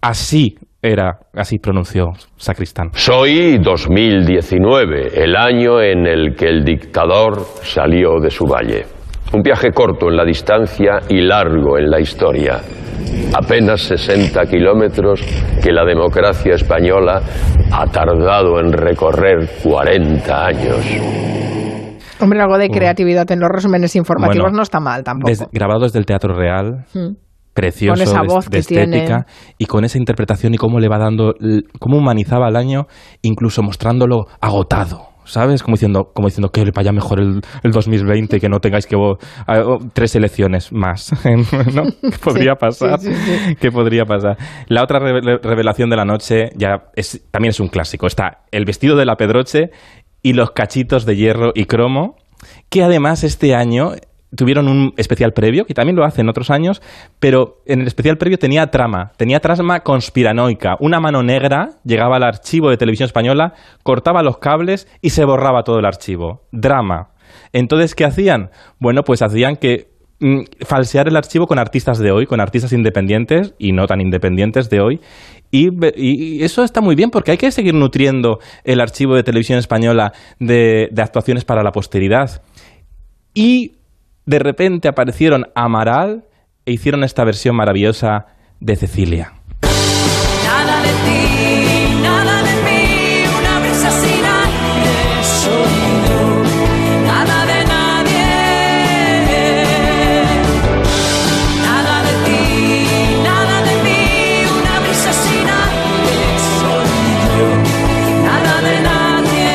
así 0.00 0.56
era, 0.82 1.18
así 1.34 1.58
pronunció 1.58 2.12
Sacristán. 2.36 2.90
Soy 2.94 3.58
2019, 3.58 5.22
el 5.22 5.36
año 5.36 5.80
en 5.80 6.06
el 6.06 6.34
que 6.34 6.46
el 6.46 6.64
dictador 6.64 7.44
salió 7.62 8.18
de 8.20 8.30
su 8.30 8.46
valle. 8.46 8.86
Un 9.32 9.42
viaje 9.42 9.70
corto 9.72 10.08
en 10.08 10.16
la 10.16 10.24
distancia 10.24 11.00
y 11.08 11.20
largo 11.20 11.78
en 11.78 11.90
la 11.90 12.00
historia. 12.00 12.60
Apenas 13.34 13.82
60 13.82 14.42
kilómetros 14.46 15.20
que 15.62 15.70
la 15.70 15.84
democracia 15.84 16.54
española 16.54 17.20
ha 17.72 17.86
tardado 17.86 18.58
en 18.58 18.72
recorrer 18.72 19.48
40 19.62 20.46
años. 20.46 20.86
Hombre, 22.20 22.40
algo 22.40 22.58
de 22.58 22.68
creatividad 22.68 23.30
en 23.30 23.40
los 23.40 23.48
resúmenes 23.50 23.94
informativos 23.96 24.52
no 24.52 24.62
está 24.62 24.80
mal 24.80 25.04
tampoco. 25.04 25.48
grabados 25.52 25.92
del 25.92 26.06
Teatro 26.06 26.34
Real. 26.34 26.84
Hmm 26.92 27.29
precioso 27.54 27.94
con 27.94 28.02
esa 28.02 28.22
voz 28.22 28.48
de, 28.48 28.58
estética 28.58 29.26
y 29.58 29.66
con 29.66 29.84
esa 29.84 29.98
interpretación 29.98 30.54
y 30.54 30.56
cómo 30.56 30.78
le 30.78 30.88
va 30.88 30.98
dando, 30.98 31.34
cómo 31.78 31.98
humanizaba 31.98 32.48
el 32.48 32.56
año, 32.56 32.86
incluso 33.22 33.62
mostrándolo 33.62 34.26
agotado. 34.40 35.08
¿Sabes? 35.24 35.62
Como 35.62 35.76
diciendo, 35.76 36.10
como 36.12 36.26
diciendo 36.26 36.48
que 36.48 36.64
le 36.64 36.72
vaya 36.74 36.90
mejor 36.90 37.20
el, 37.20 37.40
el 37.62 37.70
2020 37.70 38.38
y 38.38 38.40
que 38.40 38.48
no 38.48 38.58
tengáis 38.58 38.86
que 38.86 38.96
tres 39.92 40.16
elecciones 40.16 40.72
más. 40.72 41.12
¿No? 41.74 41.84
¿Qué 42.02 42.18
podría 42.18 42.54
pasar? 42.54 42.98
¿Qué 43.60 43.70
podría 43.70 44.06
pasar? 44.06 44.36
La 44.66 44.82
otra 44.82 44.98
revelación 44.98 45.88
de 45.88 45.96
la 45.96 46.04
noche 46.04 46.50
ya 46.56 46.90
es, 46.96 47.22
también 47.30 47.50
es 47.50 47.60
un 47.60 47.68
clásico. 47.68 48.08
Está 48.08 48.42
el 48.50 48.64
vestido 48.64 48.96
de 48.96 49.04
la 49.04 49.14
Pedroche 49.14 49.70
y 50.22 50.32
los 50.32 50.50
cachitos 50.50 51.06
de 51.06 51.14
hierro 51.14 51.52
y 51.54 51.66
cromo, 51.66 52.16
que 52.68 52.82
además 52.82 53.22
este 53.22 53.54
año 53.54 53.92
tuvieron 54.34 54.68
un 54.68 54.94
especial 54.96 55.32
previo, 55.32 55.64
que 55.64 55.74
también 55.74 55.96
lo 55.96 56.04
hacen 56.04 56.28
otros 56.28 56.50
años, 56.50 56.82
pero 57.18 57.62
en 57.66 57.80
el 57.80 57.86
especial 57.86 58.16
previo 58.16 58.38
tenía 58.38 58.68
trama, 58.68 59.12
tenía 59.16 59.40
trama 59.40 59.80
conspiranoica. 59.80 60.76
Una 60.80 61.00
mano 61.00 61.22
negra 61.22 61.70
llegaba 61.84 62.16
al 62.16 62.22
archivo 62.22 62.70
de 62.70 62.76
televisión 62.76 63.06
española, 63.06 63.54
cortaba 63.82 64.22
los 64.22 64.38
cables 64.38 64.88
y 65.00 65.10
se 65.10 65.24
borraba 65.24 65.64
todo 65.64 65.78
el 65.78 65.84
archivo. 65.84 66.42
Drama. 66.52 67.10
Entonces, 67.52 67.94
¿qué 67.94 68.04
hacían? 68.04 68.50
Bueno, 68.78 69.02
pues 69.02 69.22
hacían 69.22 69.56
que 69.56 69.90
mm, 70.20 70.42
falsear 70.64 71.08
el 71.08 71.16
archivo 71.16 71.46
con 71.46 71.58
artistas 71.58 71.98
de 71.98 72.12
hoy, 72.12 72.26
con 72.26 72.40
artistas 72.40 72.72
independientes 72.72 73.54
y 73.58 73.72
no 73.72 73.86
tan 73.86 74.00
independientes 74.00 74.70
de 74.70 74.80
hoy. 74.80 75.00
Y, 75.52 76.44
eso 76.44 76.62
está 76.62 76.80
muy 76.80 76.94
bien 76.94 77.10
porque 77.10 77.32
hay 77.32 77.36
que 77.36 77.50
seguir 77.50 77.74
nutriendo 77.74 78.38
el 78.62 78.80
archivo 78.80 79.16
de 79.16 79.24
televisión 79.24 79.58
española 79.58 80.12
de 80.38 80.88
actuaciones 80.96 81.44
para 81.44 81.64
la 81.64 81.72
posteridad. 81.72 82.42
Y 83.34 83.79
de 84.30 84.38
repente 84.38 84.86
aparecieron 84.86 85.50
Amaral 85.56 86.24
e 86.64 86.70
hicieron 86.70 87.02
esta 87.02 87.24
versión 87.24 87.56
maravillosa 87.56 88.26
de 88.60 88.76
Cecilia. 88.76 89.32
Nada 90.44 90.82
de 90.82 90.92
ti, 91.04 92.00
nada 92.00 92.40
de 92.44 92.54
mí, 92.62 93.24
una 93.40 93.58
brisa 93.58 93.90
sin 93.90 94.24
aire, 94.24 94.98
soy 95.42 95.74
yo, 96.06 96.22
nada 97.10 97.38
de 97.50 97.64
nadie. 97.74 98.28
Nada 101.66 101.96
de 102.06 102.14
ti, 102.26 102.42
nada 103.24 103.56
de 103.68 103.74
mí, 103.82 104.02
una 104.60 104.74
brisa 104.84 105.12
sin 105.24 105.46
aire, 105.66 106.18
soy 106.60 106.90
yo, 107.34 107.48
nada 108.28 108.54
de 108.68 108.74
nadie. 108.90 109.50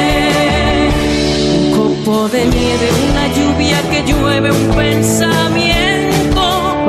Un 1.48 1.64
copo 1.72 2.28
de 2.28 2.42
nieve, 2.46 2.88
lluvia 3.56 3.82
que 3.90 4.02
llueve 4.04 4.52
un 4.52 4.76
pensamiento. 4.76 5.75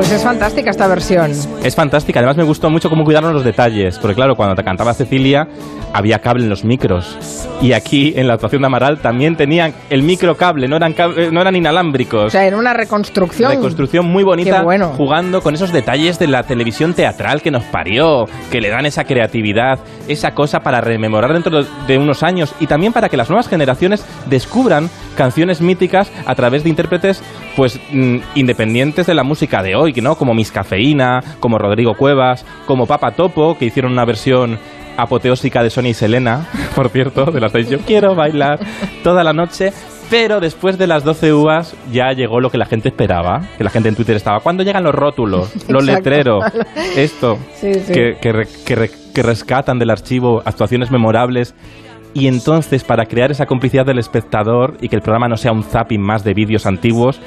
Pues 0.06 0.18
es 0.18 0.22
fantástica 0.22 0.70
esta 0.70 0.86
versión. 0.86 1.32
Es 1.64 1.74
fantástica, 1.74 2.20
además 2.20 2.36
me 2.36 2.44
gustó 2.44 2.70
mucho 2.70 2.88
cómo 2.88 3.02
cuidaron 3.02 3.34
los 3.34 3.42
detalles, 3.42 3.98
porque 3.98 4.14
claro, 4.14 4.36
cuando 4.36 4.54
te 4.54 4.62
cantaba 4.62 4.94
Cecilia 4.94 5.48
había 5.92 6.20
cable 6.20 6.44
en 6.44 6.48
los 6.48 6.64
micros. 6.64 7.18
Y 7.60 7.72
aquí 7.72 8.12
en 8.14 8.28
la 8.28 8.34
actuación 8.34 8.62
de 8.62 8.66
Amaral 8.66 8.98
también 8.98 9.34
tenían 9.34 9.74
el 9.90 10.04
microcable, 10.04 10.68
no 10.68 10.76
eran, 10.76 10.94
no 11.32 11.40
eran 11.40 11.56
inalámbricos. 11.56 12.26
O 12.26 12.30
sea, 12.30 12.44
era 12.46 12.56
una 12.56 12.72
reconstrucción. 12.72 13.50
Reconstrucción 13.50 14.06
muy 14.06 14.22
bonita, 14.22 14.64
jugando 14.96 15.42
con 15.42 15.56
esos 15.56 15.72
detalles 15.72 16.20
de 16.20 16.28
la 16.28 16.44
televisión 16.44 16.94
teatral 16.94 17.42
que 17.42 17.50
nos 17.50 17.64
parió, 17.64 18.26
que 18.52 18.60
le 18.60 18.68
dan 18.68 18.86
esa 18.86 19.02
creatividad, 19.02 19.80
esa 20.06 20.34
cosa 20.34 20.60
para 20.60 20.80
rememorar 20.80 21.32
dentro 21.32 21.64
de 21.64 21.98
unos 21.98 22.22
años 22.22 22.54
y 22.60 22.68
también 22.68 22.92
para 22.92 23.08
que 23.08 23.16
las 23.16 23.28
nuevas 23.28 23.48
generaciones 23.48 24.04
descubran 24.26 24.88
canciones 25.16 25.60
míticas 25.60 26.12
a 26.26 26.34
través 26.36 26.62
de 26.62 26.68
intérpretes 26.68 27.22
pues 27.56 27.80
mm, 27.90 28.18
independientes 28.34 29.06
de 29.06 29.14
la 29.14 29.24
música 29.24 29.62
de 29.62 29.74
hoy, 29.74 29.92
¿no? 30.02 30.16
Como 30.16 30.34
Miss 30.34 30.50
Cafeína, 30.52 31.22
como 31.40 31.58
Rodrigo 31.58 31.94
Cuevas, 31.94 32.44
como 32.66 32.86
Papa 32.86 33.12
Topo, 33.12 33.56
que 33.58 33.66
hicieron 33.66 33.92
una 33.92 34.04
versión 34.04 34.58
apoteósica 34.96 35.62
de 35.62 35.70
Sonia 35.70 35.90
y 35.90 35.94
Selena, 35.94 36.46
por 36.74 36.88
cierto, 36.88 37.26
de 37.26 37.40
las 37.40 37.52
seis 37.52 37.68
yo 37.68 37.78
quiero 37.80 38.14
bailar 38.14 38.58
toda 39.02 39.22
la 39.24 39.32
noche. 39.32 39.72
Pero 40.08 40.38
después 40.38 40.78
de 40.78 40.86
las 40.86 41.02
12 41.02 41.32
uvas 41.32 41.74
ya 41.92 42.12
llegó 42.12 42.38
lo 42.40 42.48
que 42.48 42.58
la 42.58 42.66
gente 42.66 42.88
esperaba, 42.90 43.42
que 43.58 43.64
la 43.64 43.70
gente 43.70 43.88
en 43.88 43.96
Twitter 43.96 44.14
estaba. 44.14 44.38
¿Cuándo 44.38 44.62
llegan 44.62 44.84
los 44.84 44.94
rótulos, 44.94 45.52
los 45.68 45.84
letreros? 45.84 46.44
Esto, 46.96 47.38
Sí, 47.54 47.74
sí. 47.74 47.92
Que, 47.92 48.16
que 48.22 48.32
re- 48.32 48.48
que 48.64 48.74
re- 48.76 48.90
que 49.12 49.22
rescatan 49.24 49.80
del 49.80 49.90
archivo 49.90 50.42
actuaciones 50.44 50.92
memorables. 50.92 51.56
Y 52.14 52.28
entonces, 52.28 52.84
para 52.84 53.06
crear 53.06 53.32
esa 53.32 53.46
complicidad 53.46 53.84
del 53.84 53.98
espectador 53.98 54.76
y 54.80 54.88
que 54.88 54.94
el 54.96 55.02
programa 55.02 55.26
no 55.28 55.36
sea 55.36 55.50
un 55.52 55.64
zapping 55.64 56.00
más 56.00 56.22
de 56.22 56.34
vídeos 56.34 56.66
antiguos, 56.66 57.20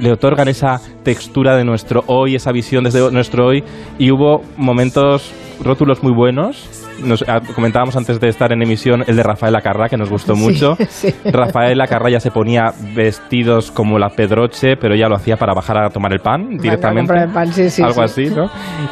le 0.00 0.12
otorgan 0.12 0.48
esa 0.48 0.80
textura 1.02 1.56
de 1.56 1.64
nuestro 1.64 2.02
hoy, 2.06 2.34
esa 2.34 2.52
visión 2.52 2.84
desde 2.84 3.10
nuestro 3.10 3.46
hoy. 3.46 3.62
Y 3.98 4.10
hubo 4.10 4.42
momentos, 4.56 5.32
rótulos 5.62 6.02
muy 6.02 6.12
buenos. 6.12 6.84
Nos, 7.02 7.24
ah, 7.28 7.40
comentábamos 7.54 7.96
antes 7.96 8.18
de 8.18 8.28
estar 8.28 8.52
en 8.52 8.60
emisión 8.62 9.04
el 9.06 9.14
de 9.16 9.22
Rafael 9.22 9.54
Acarra, 9.54 9.88
que 9.88 9.96
nos 9.96 10.10
gustó 10.10 10.34
Sí, 10.34 10.40
mucho. 10.42 10.76
sí. 10.88 11.14
Rafael 11.24 11.80
Acarra 11.80 12.10
ya 12.10 12.18
se 12.20 12.30
ponía 12.30 12.72
vestidos 12.94 13.70
como 13.70 13.98
la 13.98 14.08
Pedroche, 14.08 14.76
pero 14.76 14.96
ya 14.96 15.08
lo 15.08 15.14
hacía 15.16 15.36
para 15.36 15.54
bajar 15.54 15.78
a 15.84 15.90
tomar 15.90 16.12
el 16.12 16.20
pan 16.20 16.56
directamente. 16.58 17.12
el 17.16 17.30
pan, 17.30 17.52
sí, 17.52 17.70
sí, 17.70 17.82
Algo 17.82 18.06
sí. 18.08 18.24
así, 18.26 18.34
¿no? 18.34 18.50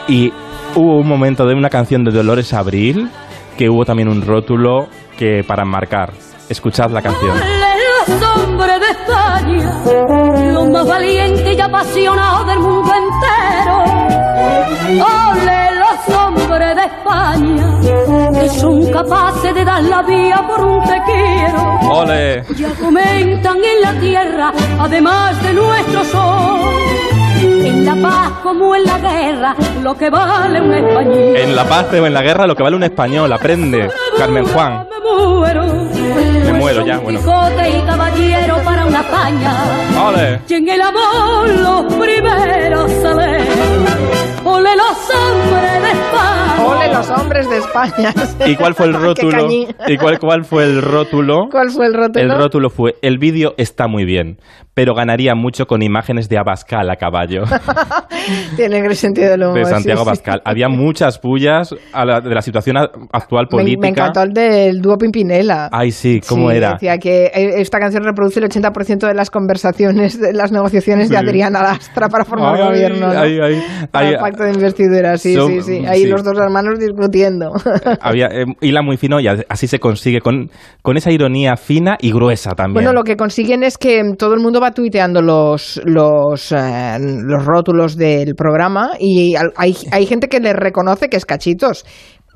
Y 0.08 0.32
hubo 0.76 0.98
un 1.00 1.08
momento 1.08 1.46
de 1.46 1.54
una 1.54 1.68
canción 1.68 2.04
de 2.04 2.12
Dolores 2.12 2.52
Abril 2.54 3.08
que 3.58 3.68
hubo 3.68 3.84
también 3.84 4.08
un 4.08 4.22
rótulo 4.22 4.86
que 5.18 5.42
para 5.46 5.64
marcar. 5.64 6.12
Escuchad 6.48 6.90
la 6.90 7.02
canción. 7.02 7.36
Los 8.08 8.22
hombres 8.22 8.80
de 8.80 8.86
España, 8.86 9.72
los 10.66 10.72
más 10.72 10.86
valientes 10.86 11.56
y 11.56 11.60
apasionados 11.60 12.46
del 12.46 12.58
mundo 12.58 12.92
entero. 12.92 13.84
Ole 15.04 15.70
los 15.78 16.16
hombres 16.16 16.76
de 16.76 16.82
España, 16.82 17.80
que 18.32 18.48
son 18.48 18.90
capaces 18.90 19.54
de 19.54 19.64
dar 19.64 19.82
la 19.82 20.02
vida 20.02 20.44
por 20.46 20.64
un 20.64 20.82
te 20.84 21.02
quiero. 21.04 21.78
¡Ole! 21.90 22.44
Ya 22.56 22.70
comentan 22.80 23.56
en 23.56 23.80
la 23.80 24.00
tierra, 24.00 24.52
además 24.80 25.42
de 25.42 25.54
nuestro 25.54 26.04
sol, 26.04 26.60
en 27.42 27.84
la 27.84 27.94
paz 27.96 28.30
como 28.42 28.74
en 28.74 28.84
la 28.84 28.98
guerra, 28.98 29.54
lo 29.82 29.94
que 29.94 30.10
vale 30.10 30.60
un 30.60 30.74
español. 30.74 31.36
En 31.36 31.56
la 31.56 31.64
paz 31.64 31.86
o 31.92 32.06
en 32.06 32.14
la 32.14 32.22
guerra 32.22 32.46
lo 32.46 32.54
que 32.54 32.62
vale 32.62 32.76
un 32.76 32.84
español, 32.84 33.32
aprende. 33.32 33.88
Carmen 34.18 34.44
Juan. 34.46 34.86
Me 34.90 35.10
muero. 35.10 35.95
Me 36.46 36.58
muero 36.58 36.86
ya, 36.86 36.98
bueno. 36.98 37.18
Quijote 37.18 37.70
y 37.70 37.82
caballero 37.82 38.56
para 38.64 38.86
una 38.86 39.00
España. 39.00 39.54
¡Ole! 40.08 40.40
Y 40.48 40.54
en 40.54 40.68
el 40.68 40.80
amor 40.80 41.48
los 41.48 41.94
primeros 41.94 42.90
salen. 43.02 43.46
Ole 44.44 44.70
los 44.76 45.10
hombres 45.14 45.82
de 45.82 45.90
España. 45.90 46.66
Ole 46.66 46.92
los 46.92 47.10
hombres 47.10 47.50
de 47.50 47.58
España. 47.58 48.14
¿Y 48.46 48.56
cuál 48.56 48.74
fue 48.74 48.86
el 48.86 48.94
rótulo? 49.02 49.48
¿Y 49.50 49.96
cuál, 49.98 50.18
cuál 50.18 50.44
fue 50.44 50.64
el 50.64 50.82
rótulo? 50.82 51.48
¿Cuál 51.50 51.70
fue 51.70 51.86
el 51.86 51.94
rótulo? 51.94 52.24
El 52.24 52.38
rótulo 52.38 52.70
fue, 52.70 52.96
el 53.02 53.18
vídeo 53.18 53.54
está 53.56 53.86
muy 53.88 54.04
bien, 54.04 54.38
pero 54.76 54.94
ganaría 54.94 55.34
mucho 55.34 55.66
con 55.66 55.80
imágenes 55.80 56.28
de 56.28 56.36
Abascal 56.36 56.90
a 56.90 56.96
caballo, 56.96 57.44
Tiene 58.56 58.80
gran 58.82 58.94
sentido 58.94 59.30
del 59.30 59.42
humor. 59.42 59.54
de 59.58 59.64
sí, 59.64 59.70
Santiago 59.70 60.02
sí. 60.02 60.08
Abascal. 60.08 60.42
Había 60.44 60.68
muchas 60.68 61.18
pullas 61.18 61.74
a 61.94 62.04
la- 62.04 62.20
de 62.20 62.34
la 62.34 62.42
situación 62.42 62.76
actual 63.12 63.44
Me, 63.46 63.48
política. 63.50 63.80
me 63.80 63.88
encantó 63.88 64.22
el 64.22 64.32
del 64.34 64.82
dúo 64.82 64.98
Pimpinela. 64.98 65.70
Ay, 65.72 65.92
sí, 65.92 66.20
¿cómo 66.28 66.50
Sí, 66.50 66.56
era? 66.56 66.72
Decía 66.74 66.98
que 66.98 67.26
eh, 67.26 67.60
esta 67.60 67.78
canción 67.78 68.04
reproduce 68.04 68.38
el 68.40 68.50
80% 68.50 69.06
de 69.06 69.14
las 69.14 69.30
conversaciones, 69.30 70.20
de 70.20 70.34
las 70.34 70.52
negociaciones 70.52 71.08
de 71.08 71.16
Sí. 71.16 71.24
Adriana 71.24 71.62
Lastra 71.62 72.08
para 72.10 72.24
formar 72.26 72.56
Ay, 72.56 72.66
gobierno. 72.66 73.12
¿no? 73.14 73.18
ay, 73.18 73.38
ay, 73.40 73.62
Para 73.90 74.08
el 74.10 74.18
pacto 74.18 74.42
de 74.42 74.52
investidura, 74.52 75.16
sí, 75.16 75.34
son- 75.34 75.52
sí, 75.52 75.62
sí. 75.62 75.86
Ahí 75.86 76.02
sí. 76.02 76.08
los 76.08 76.22
dos 76.22 76.38
hermanos 76.38 76.78
discutiendo. 76.78 77.52
Había 78.00 78.26
eh, 78.26 78.44
hila 78.60 78.82
muy 78.82 78.98
fino 78.98 79.20
y 79.20 79.26
así 79.26 79.66
se 79.68 79.78
consigue 79.78 80.20
con, 80.20 80.50
con 80.82 80.98
esa 80.98 81.10
ironía 81.10 81.56
fina 81.56 81.96
y 81.98 82.12
gruesa 82.12 82.50
también. 82.54 82.74
Bueno, 82.74 82.92
lo 82.92 83.04
que 83.04 83.16
consiguen 83.16 83.62
es 83.62 83.78
que 83.78 84.02
todo 84.18 84.34
el 84.34 84.40
mundo 84.40 84.60
va 84.60 84.65
tuiteando 84.72 85.22
los 85.22 85.80
los, 85.84 86.52
eh, 86.52 86.98
los 86.98 87.44
rótulos 87.44 87.96
del 87.96 88.34
programa 88.34 88.90
y 88.98 89.34
hay, 89.56 89.76
hay 89.90 90.06
gente 90.06 90.28
que 90.28 90.40
le 90.40 90.52
reconoce 90.52 91.08
que 91.08 91.16
es 91.16 91.24
cachitos. 91.24 91.84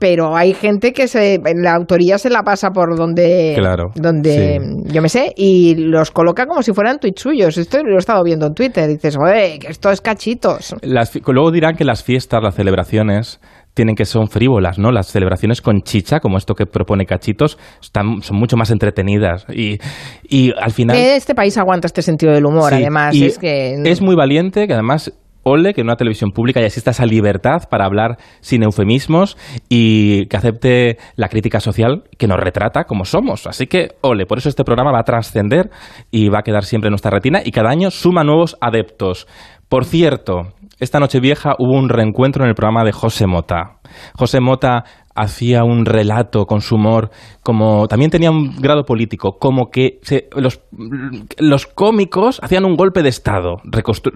Pero 0.01 0.35
hay 0.35 0.55
gente 0.55 0.95
que 0.95 1.07
se, 1.09 1.39
la 1.57 1.75
autoría 1.75 2.17
se 2.17 2.31
la 2.31 2.43
pasa 2.43 2.71
por 2.71 2.97
donde, 2.97 3.53
Claro, 3.55 3.91
donde 3.95 4.59
yo 4.87 5.03
me 5.03 5.11
sé, 5.11 5.35
y 5.37 5.75
los 5.75 6.11
coloca 6.11 6.47
como 6.47 6.63
si 6.63 6.73
fueran 6.73 6.99
tweets 6.99 7.21
suyos. 7.21 7.59
Esto 7.59 7.83
lo 7.85 7.97
he 7.97 7.99
estado 7.99 8.23
viendo 8.25 8.47
en 8.47 8.55
Twitter. 8.55 8.89
Dices, 8.89 9.19
oye, 9.23 9.59
que 9.59 9.69
esto 9.69 9.91
es 9.91 10.01
cachitos. 10.01 10.75
Las 10.81 11.15
luego 11.27 11.51
dirán 11.51 11.77
que 11.77 11.85
las 11.85 12.03
fiestas, 12.03 12.43
las 12.43 12.55
celebraciones 12.55 13.41
tienen 13.75 13.95
que 13.95 14.05
son 14.05 14.29
frívolas, 14.29 14.79
¿no? 14.79 14.91
Las 14.91 15.09
celebraciones 15.09 15.61
con 15.63 15.83
chicha, 15.83 16.21
como 16.21 16.39
esto 16.39 16.55
que 16.55 16.67
propone 16.67 17.07
Cachitos, 17.07 17.59
están, 17.81 18.23
son 18.23 18.37
mucho 18.39 18.57
más 18.57 18.71
entretenidas 18.71 19.47
y, 19.49 19.79
y 20.29 20.53
al 20.61 20.73
final... 20.73 20.97
Este 20.97 21.35
país 21.35 21.57
aguanta 21.57 21.87
este 21.87 22.03
sentido 22.03 22.33
del 22.33 22.47
humor, 22.47 22.71
Sí, 22.71 22.77
además. 22.77 23.15
y 23.15 23.27
Es 23.27 23.39
que 23.39 23.75
es 23.85 24.01
muy 24.01 24.17
valiente 24.17 24.67
que 24.67 24.75
además 24.75 25.13
ole 25.43 25.73
que 25.73 25.81
en 25.81 25.87
una 25.87 25.97
televisión 25.97 26.31
pública 26.33 26.61
ya 26.61 26.67
exista 26.67 26.91
esa 26.91 27.07
libertad 27.07 27.63
para 27.71 27.85
hablar 27.87 28.19
sin 28.41 28.63
eufemismos 28.63 29.37
y 29.69 30.27
que 30.27 30.37
acepte 30.37 30.99
la 31.17 31.29
crítica 31.29 31.61
social 31.61 32.05
que 32.19 32.27
nos 32.27 32.39
retrata 32.39 32.85
como 32.85 33.05
somos. 33.05 33.47
Así 33.47 33.67
que 33.67 33.93
ole, 34.03 34.27
por 34.27 34.39
eso 34.39 34.49
este 34.49 34.65
programa 34.65 34.93
va 34.93 35.01
a 35.01 35.05
trascender 35.05 35.71
y 36.11 36.29
va 36.29 36.41
a 36.41 36.43
quedar 36.43 36.65
siempre 36.65 36.89
en 36.89 36.93
nuestra 36.93 37.11
retina 37.11 37.41
y 37.45 37.53
cada 37.53 37.71
año 37.71 37.91
suma 37.91 38.25
nuevos 38.25 38.57
adeptos. 38.61 39.27
Por 39.69 39.85
cierto, 39.85 40.53
esta 40.81 40.99
noche 40.99 41.21
vieja 41.21 41.55
hubo 41.59 41.79
un 41.79 41.89
reencuentro 41.89 42.43
en 42.43 42.49
el 42.49 42.55
programa 42.55 42.85
de 42.85 42.93
José 42.93 43.27
Mota. 43.27 43.79
José 44.15 44.41
Mota 44.41 44.85
hacía 45.15 45.65
un 45.65 45.85
relato 45.85 46.47
con 46.47 46.61
su 46.61 46.77
humor, 46.77 47.11
como 47.43 47.87
también 47.87 48.11
tenía 48.11 48.31
un 48.31 48.57
grado 48.57 48.85
político, 48.85 49.37
como 49.39 49.71
que 49.71 50.01
los, 50.35 50.63
los 51.39 51.67
cómicos 51.67 52.41
hacían 52.43 52.65
un 52.65 52.77
golpe 52.77 53.03
de 53.03 53.11
Estado, 53.11 53.57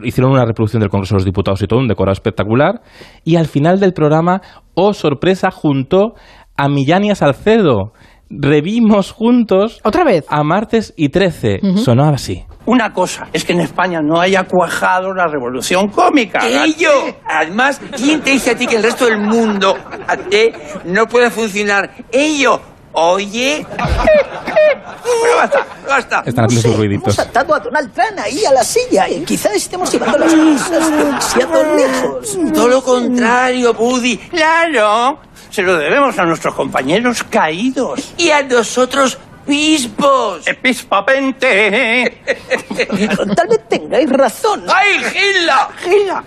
hicieron 0.02 0.32
una 0.32 0.46
reproducción 0.46 0.80
del 0.80 0.88
Congreso 0.88 1.14
de 1.14 1.18
los 1.18 1.24
Diputados 1.26 1.62
y 1.62 1.66
todo, 1.66 1.80
un 1.80 1.88
decorado 1.88 2.14
espectacular, 2.14 2.80
y 3.24 3.36
al 3.36 3.46
final 3.46 3.80
del 3.80 3.92
programa, 3.92 4.40
oh 4.74 4.94
sorpresa, 4.94 5.50
juntó 5.50 6.14
a 6.56 6.68
Millán 6.68 7.14
Salcedo. 7.14 7.92
Revimos 8.30 9.12
juntos 9.12 9.80
¿Otra 9.84 10.04
vez? 10.04 10.24
a 10.28 10.42
martes 10.42 10.92
y 10.96 11.10
13. 11.10 11.60
Sonaba 11.76 12.14
así. 12.14 12.44
Una 12.66 12.92
cosa 12.92 13.28
es 13.32 13.44
que 13.44 13.52
en 13.52 13.60
España 13.60 14.00
no 14.02 14.18
haya 14.20 14.44
cuajado 14.44 15.12
la 15.12 15.26
revolución 15.26 15.88
cómica. 15.88 16.40
Ello. 16.46 16.90
Además, 17.28 17.80
¿quién 17.94 18.22
te 18.22 18.30
dice 18.30 18.52
a 18.52 18.56
ti 18.56 18.66
que 18.66 18.76
el 18.76 18.82
resto 18.82 19.04
del 19.04 19.18
mundo 19.20 19.76
a 20.08 20.16
ti, 20.16 20.50
no 20.84 21.06
puede 21.06 21.30
funcionar? 21.30 21.90
Ello. 22.10 22.60
Oye. 22.96 23.66
Bueno, 23.66 25.36
basta, 25.36 25.66
basta. 25.86 26.22
Están 26.24 26.44
haciendo 26.46 26.68
sus 26.68 26.76
ruiditos. 26.76 27.18
atado 27.18 27.54
a 27.54 27.58
Donald 27.60 27.92
Trump 27.92 28.18
ahí 28.22 28.44
a 28.44 28.52
la 28.52 28.62
silla 28.64 29.08
y 29.08 29.24
quizás 29.24 29.54
estemos 29.54 29.92
llevando 29.92 30.18
las 30.18 30.32
cosas 30.32 30.90
demasiado 30.96 31.76
lejos. 31.76 32.38
Todo 32.54 32.68
lo 32.68 32.82
contrario, 32.82 33.74
Buddy. 33.74 34.16
Claro. 34.16 35.18
Se 35.54 35.62
lo 35.62 35.76
debemos 35.78 36.18
a 36.18 36.24
nuestros 36.24 36.52
compañeros 36.52 37.22
caídos. 37.22 38.12
Y 38.18 38.30
a 38.30 38.42
nosotros 38.42 39.16
pispos. 39.46 40.44
¡Epispapente! 40.48 42.20
Tal 43.36 43.46
vez 43.48 43.68
tengáis 43.68 44.10
razón. 44.10 44.64
¡Ay, 44.66 44.98
Gila! 45.12 45.68
Gila. 45.84 46.24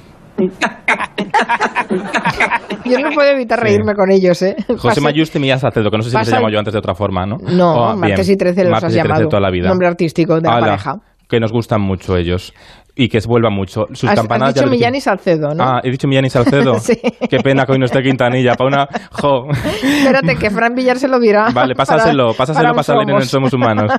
Yo 2.86 3.00
no 3.00 3.10
puedo 3.14 3.30
evitar 3.32 3.60
Sí. 3.60 3.66
reírme 3.66 3.96
con 3.96 4.10
ellos, 4.12 4.42
¿eh? 4.44 4.56
José 4.78 5.02
Mayuste 5.02 5.40
y 5.40 5.42
Millán 5.42 5.60
Salcedo, 5.60 5.92
que 5.92 5.98
no 5.98 6.04
sé 6.04 6.10
si 6.12 6.16
les 6.16 6.22
he 6.28 6.32
pasa- 6.32 6.38
llamado 6.38 6.54
yo 6.54 6.60
antes 6.60 6.74
de 6.74 6.80
otra 6.80 6.96
forma, 6.96 7.26
¿no? 7.26 7.38
No, 7.42 7.74
Oh, 7.74 7.88
bien. 7.90 8.00
martes 8.00 8.30
y 8.30 8.38
13 8.38 8.64
los 8.64 8.72
Martes 8.72 8.86
has 8.88 8.94
y 8.94 8.96
13 8.96 9.08
llamado. 9.10 9.28
toda 9.30 9.42
la 9.42 9.52
vida. 9.52 9.68
Nombre 9.68 9.88
artístico 9.88 10.36
de 10.36 10.42
la 10.48 10.60
pareja. 10.60 10.96
Que 11.30 11.40
nos 11.40 11.52
gustan 11.52 11.82
mucho 11.82 12.16
ellos. 12.16 12.54
Y 12.96 13.10
que 13.10 13.20
vuelvan 13.28 13.54
mucho. 13.54 13.86
Sus 13.92 14.06
Has, 14.06 14.12
has 14.12 14.16
campanadas 14.22 14.56
dicho 14.56 14.64
ya 14.64 14.66
lo 14.66 14.72
Millán 14.72 14.96
y. 14.96 15.02
Salcedo, 15.02 15.54
¿no? 15.54 15.64
Ah, 15.64 15.82
he 15.84 15.92
dicho 15.92 16.08
Millán 16.08 16.26
y 16.26 16.30
Salcedo. 16.30 16.76
Sí. 16.80 17.00
Qué 17.30 17.40
pena 17.40 17.66
que 17.66 17.74
hoy 17.74 17.80
no 17.80 17.86
esté 17.86 18.02
Quintanilla. 18.02 18.56
Para 18.56 18.68
una. 18.68 18.88
Jo. 19.12 19.48
Espérate, 19.52 20.36
que 20.36 20.50
Fran 20.50 20.74
Villar 20.74 20.98
se 20.98 21.08
lo 21.08 21.20
dirá. 21.20 21.50
Vale, 21.54 21.76
pásaselo, 21.76 22.28
para- 22.34 22.38
pásaselo 22.38 22.74
para 22.74 23.02
en 23.04 23.10
el 23.18 23.24
Somos. 23.24 23.54
Humanos. 23.54 23.92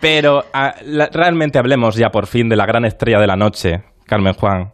Pero 0.00 0.42
ah, 0.52 0.74
la- 0.84 1.08
realmente 1.12 1.58
hablemos 1.58 1.96
ya 1.96 2.08
por 2.08 2.26
fin 2.26 2.48
de 2.48 2.56
la 2.56 2.66
gran 2.66 2.84
estrella 2.84 3.20
de 3.20 3.26
la 3.26 3.36
noche, 3.36 3.84
Carmen 4.06 4.34
Juan. 4.34 4.72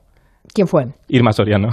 ¿Quién 0.52 0.66
fue? 0.66 0.86
Irma 1.08 1.32
Soriano. 1.32 1.68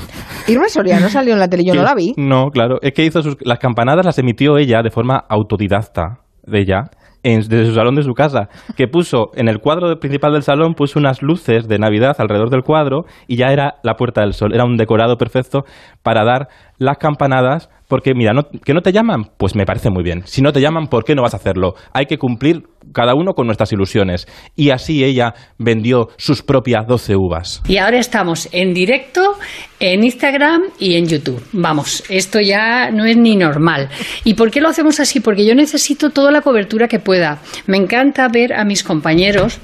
Irma 0.48 0.70
Soriano 0.70 1.10
salió 1.10 1.34
en 1.34 1.40
la 1.40 1.48
tele, 1.48 1.64
yo 1.66 1.74
no 1.74 1.82
la 1.84 1.96
vi. 1.96 2.14
No, 2.18 2.50
claro. 2.52 2.78
Es 2.82 2.94
que 2.94 3.04
hizo 3.06 3.24
sus, 3.24 3.38
las 3.42 3.58
campanadas 3.60 4.06
las 4.06 4.20
emitió 4.20 4.58
ella 4.58 4.82
de 4.84 4.92
forma 4.92 5.24
autodidacta 5.30 6.20
de 6.44 6.60
ella. 6.60 6.84
En, 7.28 7.42
desde 7.42 7.66
su 7.66 7.74
salón 7.74 7.96
de 7.96 8.04
su 8.04 8.14
casa, 8.14 8.48
que 8.78 8.88
puso 8.88 9.32
en 9.36 9.50
el 9.50 9.60
cuadro 9.60 10.00
principal 10.00 10.32
del 10.32 10.44
salón, 10.44 10.76
puso 10.76 10.98
unas 10.98 11.22
luces 11.22 11.68
de 11.68 11.78
Navidad 11.78 12.16
alrededor 12.20 12.50
del 12.50 12.64
cuadro 12.64 13.04
y 13.28 13.36
ya 13.36 13.52
era 13.52 13.76
la 13.84 13.96
Puerta 13.96 14.22
del 14.22 14.32
Sol. 14.32 14.54
Era 14.54 14.64
un 14.64 14.78
decorado 14.78 15.18
perfecto 15.18 15.66
para 16.04 16.24
dar 16.24 16.48
las 16.78 16.98
campanadas 17.00 17.70
porque 17.88 18.14
mira, 18.14 18.34
no- 18.34 18.50
que 18.50 18.74
no 18.74 18.82
te 18.82 18.92
llaman, 18.92 19.32
pues 19.38 19.56
me 19.56 19.66
parece 19.66 19.90
muy 19.90 20.04
bien. 20.04 20.24
Si 20.26 20.42
no 20.42 20.52
te 20.52 20.60
llaman, 20.62 20.88
¿por 20.88 21.06
qué 21.06 21.16
no 21.16 21.22
vas 21.22 21.34
a 21.34 21.38
hacerlo? 21.38 21.76
Hay 21.94 22.06
que 22.06 22.18
cumplir 22.18 22.64
cada 22.94 23.16
uno 23.16 23.34
con 23.34 23.46
nuestras 23.48 23.72
ilusiones. 23.72 24.28
Y 24.56 24.72
así 24.72 25.04
ella 25.04 25.34
vendió 25.58 26.10
sus 26.18 26.42
propias 26.42 26.86
12 26.88 27.16
uvas. 27.16 27.62
Y 27.68 27.78
ahora 27.78 28.00
estamos 28.00 28.50
en 28.52 28.74
directo 28.74 29.36
en 29.80 30.04
Instagram 30.04 30.64
y 30.80 30.96
en 30.96 31.08
YouTube. 31.08 31.42
Vamos, 31.54 32.04
esto 32.10 32.40
ya 32.42 32.92
no 32.92 33.06
es 33.06 33.16
ni 33.18 33.36
normal. 33.36 33.90
¿Y 34.24 34.34
por 34.34 34.52
qué 34.52 34.60
lo 34.62 34.70
hacemos 34.70 35.00
así? 35.00 35.20
Porque 35.20 35.46
yo 35.46 35.56
necesito 35.56 36.10
toda 36.10 36.32
la 36.32 36.42
cobertura 36.42 36.88
que 36.88 37.00
pueda. 37.00 37.40
Me 37.68 37.78
encanta 37.78 38.28
ver 38.28 38.54
a 38.54 38.66
mis 38.66 38.84
compañeros 38.84 39.60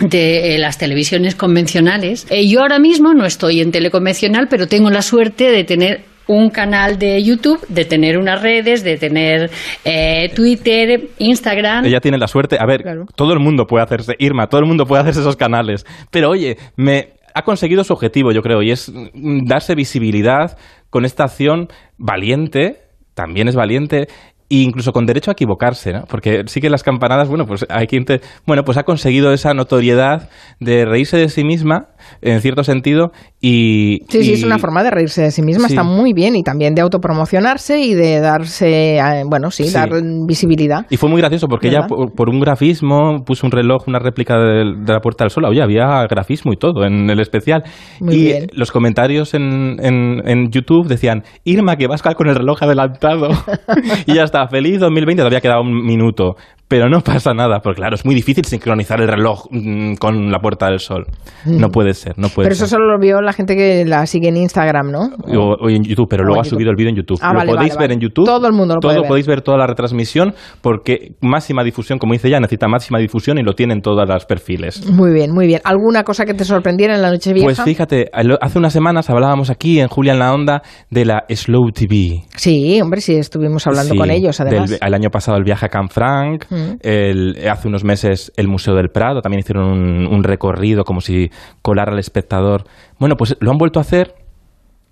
de 0.00 0.54
eh, 0.54 0.58
las 0.58 0.78
televisiones 0.78 1.34
convencionales. 1.36 2.26
Eh, 2.30 2.48
yo 2.48 2.60
ahora 2.62 2.78
mismo 2.80 3.14
no 3.14 3.24
estoy 3.24 3.60
en 3.60 3.70
teleconvencional, 3.70 4.48
pero 4.48 4.66
tengo 4.66 4.90
la 4.90 5.02
suerte 5.02 5.50
de 5.50 5.62
tener 5.64 6.04
un 6.26 6.50
canal 6.50 6.98
de 6.98 7.22
YouTube, 7.22 7.64
de 7.68 7.84
tener 7.84 8.18
unas 8.18 8.42
redes, 8.42 8.84
de 8.84 8.96
tener 8.96 9.50
eh, 9.84 10.30
Twitter, 10.34 11.08
Instagram. 11.18 11.84
Ella 11.84 12.00
tiene 12.00 12.18
la 12.18 12.28
suerte. 12.28 12.56
A 12.60 12.66
ver, 12.66 12.82
todo 13.14 13.32
el 13.32 13.40
mundo 13.40 13.66
puede 13.66 13.84
hacerse, 13.84 14.14
Irma, 14.18 14.46
todo 14.46 14.60
el 14.60 14.66
mundo 14.66 14.86
puede 14.86 15.02
hacerse 15.02 15.20
esos 15.20 15.36
canales. 15.36 15.84
Pero 16.10 16.30
oye, 16.30 16.56
me 16.76 17.14
ha 17.34 17.42
conseguido 17.42 17.84
su 17.84 17.92
objetivo, 17.92 18.32
yo 18.32 18.42
creo, 18.42 18.62
y 18.62 18.70
es 18.70 18.90
mm, 18.90 19.46
darse 19.46 19.74
visibilidad 19.74 20.56
con 20.90 21.04
esta 21.04 21.24
acción 21.24 21.68
valiente, 21.98 22.82
también 23.14 23.48
es 23.48 23.56
valiente. 23.56 24.08
E 24.50 24.56
incluso 24.56 24.92
con 24.92 25.06
derecho 25.06 25.30
a 25.30 25.32
equivocarse, 25.32 25.94
¿no? 25.94 26.04
Porque 26.06 26.42
sí 26.44 26.60
que 26.60 26.68
las 26.68 26.82
campanadas, 26.82 27.26
bueno, 27.26 27.46
pues 27.46 27.64
hay 27.70 27.86
quien 27.86 28.04
te, 28.04 28.20
bueno, 28.46 28.64
pues 28.64 28.76
ha 28.76 28.82
conseguido 28.82 29.32
esa 29.32 29.54
notoriedad 29.54 30.28
de 30.60 30.84
reírse 30.84 31.16
de 31.16 31.30
sí 31.30 31.42
misma, 31.42 31.88
en 32.20 32.40
cierto 32.40 32.62
sentido, 32.64 33.12
y... 33.40 34.00
Sí, 34.08 34.22
sí, 34.22 34.32
es 34.34 34.44
una 34.44 34.58
forma 34.58 34.82
de 34.82 34.90
reírse 34.90 35.22
de 35.22 35.30
sí 35.30 35.42
misma, 35.42 35.68
Sí. 35.68 35.74
está 35.74 35.82
muy 35.82 36.12
bien 36.12 36.36
y 36.36 36.42
también 36.42 36.74
de 36.74 36.82
autopromocionarse 36.82 37.80
y 37.80 37.94
de 37.94 38.20
darse, 38.20 39.00
bueno, 39.26 39.50
sí, 39.50 39.64
Sí. 39.64 39.74
dar 39.74 39.90
visibilidad. 40.26 40.86
Y 40.90 40.96
fue 40.96 41.08
muy 41.08 41.20
gracioso 41.20 41.48
porque 41.48 41.68
ella, 41.68 41.86
por, 41.86 42.12
por 42.12 42.28
un 42.28 42.40
grafismo, 42.40 43.24
puso 43.24 43.46
un 43.46 43.52
reloj, 43.52 43.84
una 43.88 43.98
réplica 43.98 44.36
de, 44.38 44.74
de 44.84 44.92
la 44.92 45.00
Puerta 45.00 45.24
del 45.24 45.30
Sol. 45.30 45.44
Oye, 45.46 45.62
había 45.62 46.06
grafismo 46.08 46.52
y 46.52 46.56
todo 46.56 46.84
en 46.84 47.10
el 47.10 47.20
especial. 47.20 47.64
Muy 48.00 48.14
y 48.14 48.22
bien. 48.24 48.46
los 48.52 48.70
comentarios 48.70 49.34
en, 49.34 49.76
en- 49.82 50.22
en 50.28 50.50
YouTube 50.50 50.86
decían, 50.88 51.22
Irma, 51.44 51.76
que 51.76 51.86
vas 51.86 52.02
con 52.02 52.28
el 52.28 52.34
reloj 52.34 52.62
adelantado. 52.62 53.28
y 54.06 54.14
ya 54.14 54.24
está, 54.24 54.46
feliz 54.48 54.80
2020, 54.80 55.20
todavía 55.20 55.40
quedaba 55.40 55.60
un 55.62 55.84
minuto. 55.84 56.36
Pero 56.72 56.88
no 56.88 57.00
pasa 57.00 57.34
nada, 57.34 57.60
porque 57.60 57.78
claro, 57.80 57.94
es 57.96 58.04
muy 58.04 58.14
difícil 58.14 58.44
sincronizar 58.44 59.00
el 59.00 59.08
reloj 59.08 59.46
mm, 59.50 59.94
con 59.94 60.30
la 60.30 60.38
Puerta 60.40 60.66
del 60.66 60.78
Sol. 60.80 61.04
No 61.44 61.68
puede 61.68 61.92
ser, 61.94 62.14
no 62.18 62.28
puede 62.28 62.46
Pero 62.46 62.54
eso 62.54 62.66
solo 62.66 62.86
lo 62.86 62.98
vio 62.98 63.20
la 63.20 63.32
gente 63.32 63.54
que 63.56 63.84
la 63.84 64.06
sigue 64.06 64.28
en 64.28 64.36
Instagram, 64.36 64.90
¿no? 64.90 65.00
O, 65.38 65.56
o 65.60 65.68
en 65.68 65.82
YouTube, 65.84 66.06
pero 66.08 66.22
O 66.22 66.26
luego 66.26 66.40
ha 66.40 66.44
YouTube. 66.44 66.56
subido 66.56 66.70
el 66.70 66.76
vídeo 66.76 66.90
en 66.90 66.96
YouTube. 66.96 67.18
Ah, 67.20 67.32
lo 67.32 67.38
vale, 67.40 67.52
podéis 67.52 67.74
vale, 67.74 67.78
ver 67.82 67.88
vale. 67.88 67.94
en 67.94 68.00
YouTube. 68.00 68.24
Todo 68.24 68.46
el 68.46 68.52
mundo 68.52 68.74
lo 68.76 68.80
puede 68.80 69.00
ver. 69.00 69.08
podéis 69.08 69.26
ver 69.26 69.42
toda 69.42 69.58
la 69.58 69.66
retransmisión 69.66 70.34
porque 70.60 71.12
máxima 71.20 71.62
difusión, 71.64 71.98
como 71.98 72.12
dice 72.14 72.30
ya, 72.30 72.40
necesita 72.40 72.68
máxima 72.68 72.98
difusión 72.98 73.38
y 73.38 73.42
lo 73.42 73.52
tienen 73.54 73.80
todos 73.82 74.08
los 74.08 74.24
perfiles. 74.24 74.88
Muy 74.90 75.12
bien, 75.12 75.32
muy 75.32 75.46
bien. 75.46 75.60
¿Alguna 75.64 76.04
cosa 76.04 76.24
que 76.24 76.34
te 76.34 76.44
sorprendiera 76.44 76.94
en 76.94 77.02
la 77.02 77.10
noche 77.10 77.32
vieja? 77.32 77.44
Pues 77.46 77.60
fíjate, 77.62 78.06
al- 78.12 78.38
hace 78.40 78.58
unas 78.58 78.72
semanas 78.72 79.10
hablábamos 79.10 79.50
aquí 79.50 79.80
en 79.80 79.88
Julia 79.88 80.12
en 80.14 80.18
la 80.20 80.32
Onda 80.32 80.62
de 80.90 81.04
la 81.04 81.24
Slow 81.28 81.70
TV. 81.72 82.22
Sí, 82.36 82.80
hombre, 82.80 83.00
sí, 83.00 83.14
estuvimos 83.16 83.66
hablando 83.66 83.92
Sí, 83.92 83.98
con 83.98 84.10
ellos, 84.10 84.40
además. 84.40 84.70
del- 84.70 84.78
el 84.82 84.94
año 84.94 85.10
pasado 85.10 85.36
el 85.36 85.44
viaje 85.44 85.66
a 85.66 85.68
Canfranc, 85.68 86.44
Mm. 86.50 86.61
El- 86.80 87.36
hace 87.50 87.68
unos 87.68 87.84
meses 87.84 88.32
el 88.36 88.48
Museo 88.48 88.74
del 88.74 88.90
Prado, 88.90 89.20
también 89.22 89.40
hicieron 89.40 89.64
un, 89.66 90.06
un 90.06 90.24
recorrido 90.24 90.84
como 90.84 91.00
si 91.00 91.30
colara 91.62 91.92
al 91.92 91.98
espectador. 91.98 92.64
Bueno, 92.98 93.16
pues 93.16 93.36
lo 93.40 93.50
han 93.50 93.58
vuelto 93.58 93.78
a 93.78 93.82
hacer. 93.82 94.14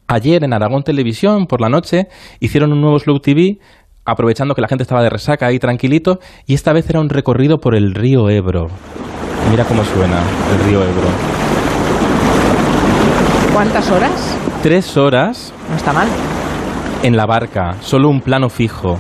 Ayer 0.09 0.43
en 0.45 0.53
Aragón 0.53 0.83
Televisión, 0.83 1.47
por 1.47 1.61
la 1.61 1.69
noche, 1.69 2.09
hicieron 2.41 2.73
un 2.73 2.81
nuevo 2.81 2.99
Slow 2.99 3.21
TV, 3.21 3.59
aprovechando 4.05 4.55
que 4.55 4.61
la 4.61 4.67
gente 4.69 4.83
estaba 4.83 5.03
de 5.05 5.11
resaca 5.11 5.47
ahí 5.47 5.59
tranquilito, 5.61 6.19
y 6.47 6.55
esta 6.55 6.73
vez 6.73 6.89
era 6.91 7.01
un 7.01 7.09
recorrido 7.11 7.59
por 7.61 7.77
el 7.77 7.95
río 7.95 8.29
Ebro. 8.29 8.69
Mira 9.51 9.65
cómo 9.65 9.85
suena 9.85 10.19
el 10.53 10.65
río 10.69 10.83
Ebro. 10.83 11.09
¿Cuántas 13.53 13.91
horas? 13.91 14.37
Tres 14.63 14.97
horas 14.97 15.53
No 15.71 15.77
está 15.77 15.93
mal. 15.93 16.09
en 17.03 17.17
la 17.17 17.27
barca, 17.27 17.77
solo 17.81 18.09
un 18.09 18.21
plano 18.21 18.49
fijo. 18.49 18.99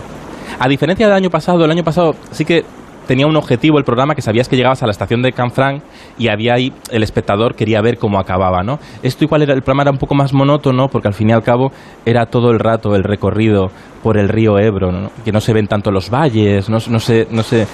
A 0.59 0.69
diferencia 0.69 1.07
del 1.07 1.16
año 1.16 1.30
pasado, 1.30 1.64
el 1.64 1.71
año 1.71 1.85
pasado 1.85 2.14
sí 2.33 2.45
que 2.45 2.64
tenía 3.07 3.26
un 3.26 3.37
objetivo 3.37 3.76
el 3.78 3.85
programa 3.85 4.14
que 4.14 4.23
sabías 4.23 4.49
que 4.49 4.54
llegabas 4.54 4.85
a 4.85 4.87
la 4.87 4.92
estación 4.92 5.21
de 5.21 5.33
Canfranc 5.33 5.83
y 6.16 6.28
había 6.28 6.54
ahí 6.54 6.72
el 6.92 7.03
espectador 7.03 7.57
quería 7.57 7.81
ver 7.81 7.98
cómo 7.98 8.20
acababa, 8.20 8.62
¿no? 8.62 8.79
Esto 9.03 9.25
igual 9.25 9.42
era 9.42 9.53
el 9.53 9.62
programa 9.62 9.83
era 9.83 9.90
un 9.90 9.98
poco 9.98 10.14
más 10.14 10.33
monótono 10.33 10.87
porque 10.87 11.09
al 11.09 11.14
fin 11.14 11.31
y 11.31 11.33
al 11.33 11.42
cabo 11.42 11.72
era 12.07 12.27
todo 12.27 12.53
el 12.53 12.61
rato 12.61 12.94
el 12.94 13.03
recorrido 13.03 13.72
por 14.03 14.16
el 14.16 14.29
río 14.29 14.61
Ebro, 14.61 14.92
¿no? 14.92 15.11
Que 15.25 15.33
no 15.33 15.40
se 15.40 15.53
ven 15.53 15.66
tanto 15.66 15.90
los 15.90 16.09
valles, 16.09 16.68
no, 16.68 16.79
no 16.88 17.01
sé, 17.01 17.27
no 17.33 17.42
sé, 17.42 17.66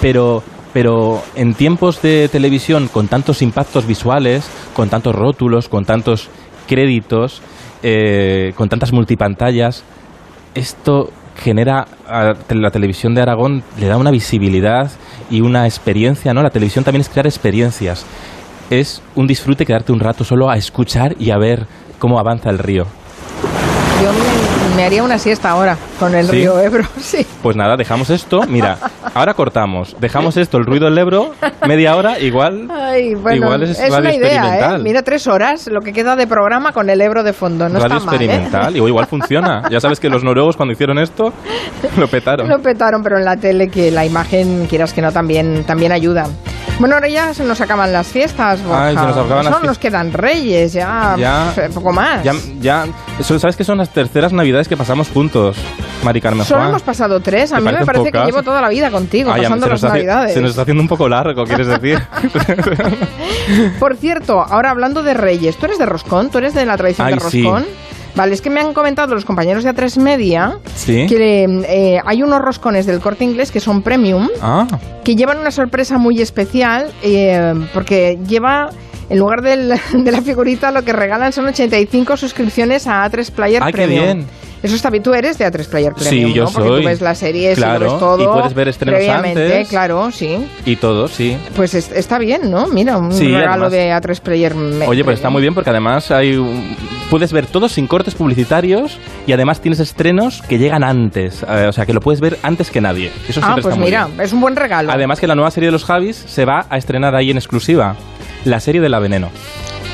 pero 0.00 0.44
pero 0.72 1.22
en 1.34 1.54
tiempos 1.54 2.00
de 2.00 2.28
televisión 2.28 2.88
con 2.88 3.08
tantos 3.08 3.42
impactos 3.42 3.86
visuales, 3.86 4.48
con 4.74 4.88
tantos 4.90 5.14
rótulos, 5.14 5.68
con 5.68 5.84
tantos 5.84 6.28
créditos, 6.68 7.42
eh, 7.82 8.52
con 8.56 8.68
tantas 8.68 8.92
multipantallas, 8.92 9.84
esto 10.54 11.10
genera 11.36 11.86
la 12.48 12.70
televisión 12.70 13.14
de 13.14 13.22
Aragón 13.22 13.62
le 13.78 13.86
da 13.86 13.96
una 13.96 14.10
visibilidad 14.10 14.90
y 15.30 15.40
una 15.40 15.66
experiencia, 15.66 16.32
¿no? 16.34 16.42
La 16.42 16.50
televisión 16.50 16.84
también 16.84 17.00
es 17.00 17.08
crear 17.08 17.26
experiencias. 17.26 18.04
Es 18.70 19.02
un 19.14 19.26
disfrute 19.26 19.66
quedarte 19.66 19.92
un 19.92 20.00
rato 20.00 20.24
solo 20.24 20.48
a 20.48 20.56
escuchar 20.56 21.16
y 21.18 21.30
a 21.30 21.38
ver 21.38 21.66
cómo 21.98 22.18
avanza 22.18 22.50
el 22.50 22.58
río. 22.58 22.86
Yo 24.02 24.12
me, 24.12 24.53
me 24.76 24.84
haría 24.84 25.02
una 25.02 25.18
siesta 25.18 25.50
ahora 25.50 25.76
con 25.98 26.14
el 26.14 26.26
¿Sí? 26.26 26.32
río 26.32 26.58
Ebro, 26.60 26.84
sí. 26.98 27.26
Pues 27.42 27.56
nada, 27.56 27.76
dejamos 27.76 28.10
esto. 28.10 28.40
Mira, 28.48 28.78
ahora 29.14 29.34
cortamos. 29.34 29.96
Dejamos 30.00 30.36
esto, 30.36 30.58
el 30.58 30.64
ruido 30.64 30.86
del 30.86 30.98
Ebro, 30.98 31.32
media 31.66 31.96
hora, 31.96 32.18
igual. 32.18 32.68
Ay, 32.70 33.14
bueno, 33.14 33.46
Igual 33.46 33.62
es 33.62 33.70
es, 33.70 33.90
radio 33.90 33.98
una 34.00 34.14
idea, 34.14 34.28
¿eh? 34.28 34.34
experimental. 34.34 34.82
Mira, 34.82 35.02
tres 35.02 35.26
horas, 35.26 35.68
lo 35.68 35.80
que 35.80 35.92
queda 35.92 36.16
de 36.16 36.26
programa 36.26 36.72
con 36.72 36.90
el 36.90 37.00
Ebro 37.00 37.22
de 37.22 37.32
fondo. 37.32 37.68
No 37.68 37.78
radio 37.78 37.98
está 37.98 38.06
mal, 38.06 38.20
¿eh? 38.20 38.24
experimental. 38.24 38.76
Y 38.76 38.78
igual 38.78 39.06
funciona. 39.06 39.62
Ya 39.70 39.80
sabes 39.80 40.00
que 40.00 40.08
los 40.08 40.24
noruegos 40.24 40.56
cuando 40.56 40.72
hicieron 40.72 40.98
esto 40.98 41.32
lo 41.96 42.08
petaron. 42.08 42.48
Lo 42.54 42.60
petaron, 42.60 43.02
pero 43.02 43.18
en 43.18 43.24
la 43.24 43.36
tele 43.36 43.68
que 43.68 43.90
la 43.90 44.04
imagen, 44.04 44.66
quieras 44.66 44.92
que 44.92 45.02
no, 45.02 45.12
también, 45.12 45.64
también 45.64 45.92
ayuda. 45.92 46.26
Bueno, 46.80 46.96
ahora 46.96 47.08
ya 47.08 47.32
se 47.32 47.44
nos 47.44 47.60
acaban 47.60 47.92
las 47.92 48.08
fiestas, 48.08 48.62
Borja. 48.62 48.86
Ay, 48.86 48.96
se 48.96 49.02
nos 49.02 49.16
acaban 49.16 49.44
las 49.44 49.46
Solo 49.46 49.58
fie- 49.60 49.66
nos 49.66 49.78
quedan 49.78 50.12
reyes, 50.12 50.72
ya, 50.72 51.14
Ya. 51.16 51.52
pf, 51.54 51.72
poco 51.72 51.92
más. 51.92 52.22
Ya, 52.60 52.84
¿sabes 53.20 53.56
que 53.56 53.62
son 53.64 53.78
las 53.78 53.90
terceras 53.90 54.32
navidades 54.32 54.66
que 54.68 54.76
pasamos 54.76 55.08
juntos, 55.08 55.56
Mari 56.02 56.20
Carmen 56.20 56.44
Solo 56.44 56.68
hemos 56.68 56.82
pasado 56.82 57.20
tres. 57.20 57.52
A 57.52 57.56
¿Te 57.56 57.62
mí 57.62 57.72
me 57.72 57.86
parece 57.86 58.10
que 58.10 58.18
llevo 58.24 58.42
toda 58.42 58.60
la 58.60 58.68
vida 58.68 58.90
contigo, 58.90 59.30
Ay, 59.32 59.42
ya, 59.42 59.48
pasando 59.48 59.68
las 59.68 59.84
hace- 59.84 59.92
navidades. 59.94 60.34
se 60.34 60.40
nos 60.40 60.50
está 60.50 60.62
haciendo 60.62 60.82
un 60.82 60.88
poco 60.88 61.08
largo, 61.08 61.44
¿quieres 61.44 61.68
decir? 61.68 62.02
Por 63.78 63.96
cierto, 63.96 64.40
ahora 64.42 64.70
hablando 64.70 65.02
de 65.02 65.14
reyes, 65.14 65.56
¿tú 65.56 65.66
eres 65.66 65.78
de 65.78 65.86
roscón? 65.86 66.30
¿Tú 66.30 66.38
eres 66.38 66.54
de 66.54 66.66
la 66.66 66.76
tradición 66.76 67.06
Ay, 67.06 67.14
de 67.14 67.20
sí. 67.20 67.42
Vale, 68.16 68.32
es 68.34 68.40
que 68.40 68.48
me 68.50 68.60
han 68.60 68.74
comentado 68.74 69.14
los 69.14 69.24
compañeros 69.24 69.64
de 69.64 69.70
A3 69.74 69.98
Media 70.00 70.58
Sí. 70.76 71.06
que 71.08 71.44
eh, 71.68 72.00
hay 72.04 72.22
unos 72.22 72.40
roscones 72.40 72.86
del 72.86 73.00
corte 73.00 73.24
inglés 73.24 73.50
que 73.50 73.60
son 73.60 73.82
premium, 73.82 74.28
Ah, 74.40 74.66
que 75.02 75.16
llevan 75.16 75.38
una 75.38 75.50
sorpresa 75.50 75.98
muy 75.98 76.20
especial, 76.22 76.92
eh, 77.02 77.52
porque 77.74 78.18
lleva, 78.28 78.70
en 79.10 79.18
lugar 79.18 79.42
del- 79.42 79.74
de 79.92 80.12
la 80.12 80.22
figurita, 80.22 80.70
lo 80.70 80.82
que 80.82 80.92
regalan 80.92 81.32
son 81.32 81.46
85 81.46 82.16
suscripciones 82.16 82.86
a 82.86 83.04
A3 83.08 83.30
Player 83.30 83.62
Ay, 83.62 83.72
qué 83.72 83.82
Premium. 83.82 84.04
bien. 84.04 84.26
Eso 84.62 84.76
está 84.76 84.88
bien. 84.88 85.02
Tú 85.02 85.12
eres 85.12 85.36
de 85.36 85.44
A3 85.46 85.68
Player 85.68 85.92
Sí, 85.98 86.04
Premium, 86.08 86.32
yo 86.32 86.44
¿no? 86.44 86.50
Porque 86.50 86.68
soy. 86.70 86.80
tú 86.80 86.86
ves 86.88 87.00
las 87.02 87.18
series 87.18 87.58
y 87.58 87.60
Claro, 87.60 87.84
lo 87.84 87.90
ves 87.92 88.00
todo. 88.00 88.22
y 88.24 88.26
puedes 88.34 88.54
ver 88.54 88.68
estrenos 88.68 88.96
previamente, 88.98 89.42
antes. 89.56 89.68
claro, 89.68 90.10
sí. 90.10 90.38
y 90.64 90.76
todo, 90.76 91.06
sí. 91.06 91.36
Pues 91.54 91.74
es- 91.74 91.92
está 91.92 92.16
bien, 92.18 92.50
¿no? 92.50 92.66
Mira, 92.68 92.96
un 92.96 93.12
Sí, 93.12 93.26
regalo 93.30 93.66
además- 93.66 93.72
de 93.72 93.92
A3 93.92 94.20
Player. 94.20 94.54
Oye, 94.86 95.04
pues 95.04 95.16
está 95.18 95.28
muy 95.28 95.42
bien 95.42 95.52
porque 95.52 95.68
además 95.68 96.10
hay 96.10 96.36
un- 96.36 96.74
puedes 97.10 97.30
ver 97.30 97.44
todo 97.44 97.68
sin 97.68 97.86
cortes 97.86 98.14
publicitarios 98.14 98.98
y 99.26 99.32
además 99.32 99.60
tienes 99.60 99.80
estrenos 99.80 100.40
que 100.48 100.56
llegan 100.56 100.82
antes, 100.82 101.44
eh, 101.46 101.66
o 101.68 101.72
sea 101.72 101.84
que 101.84 101.92
lo 101.92 102.00
puedes 102.00 102.22
ver 102.22 102.38
antes 102.42 102.70
que 102.70 102.80
nadie. 102.80 103.12
Eso 103.28 103.40
Ah, 103.44 103.50
pues 103.56 103.66
está 103.66 103.76
muy 103.76 103.84
mira, 103.84 104.06
bien. 104.06 104.20
es 104.22 104.32
un 104.32 104.40
buen 104.40 104.56
regalo. 104.56 104.90
Además 104.90 105.20
que 105.20 105.26
la 105.26 105.34
nueva 105.34 105.50
serie 105.50 105.66
de 105.68 105.72
los 105.72 105.84
Javis 105.84 106.16
se 106.26 106.46
va 106.46 106.64
a 106.70 106.78
estrenar 106.78 107.14
ahí 107.14 107.30
en 107.30 107.36
exclusiva, 107.36 107.96
la 108.44 108.60
serie 108.60 108.80
de 108.80 108.88
la 108.88 108.98
Veneno. 108.98 109.30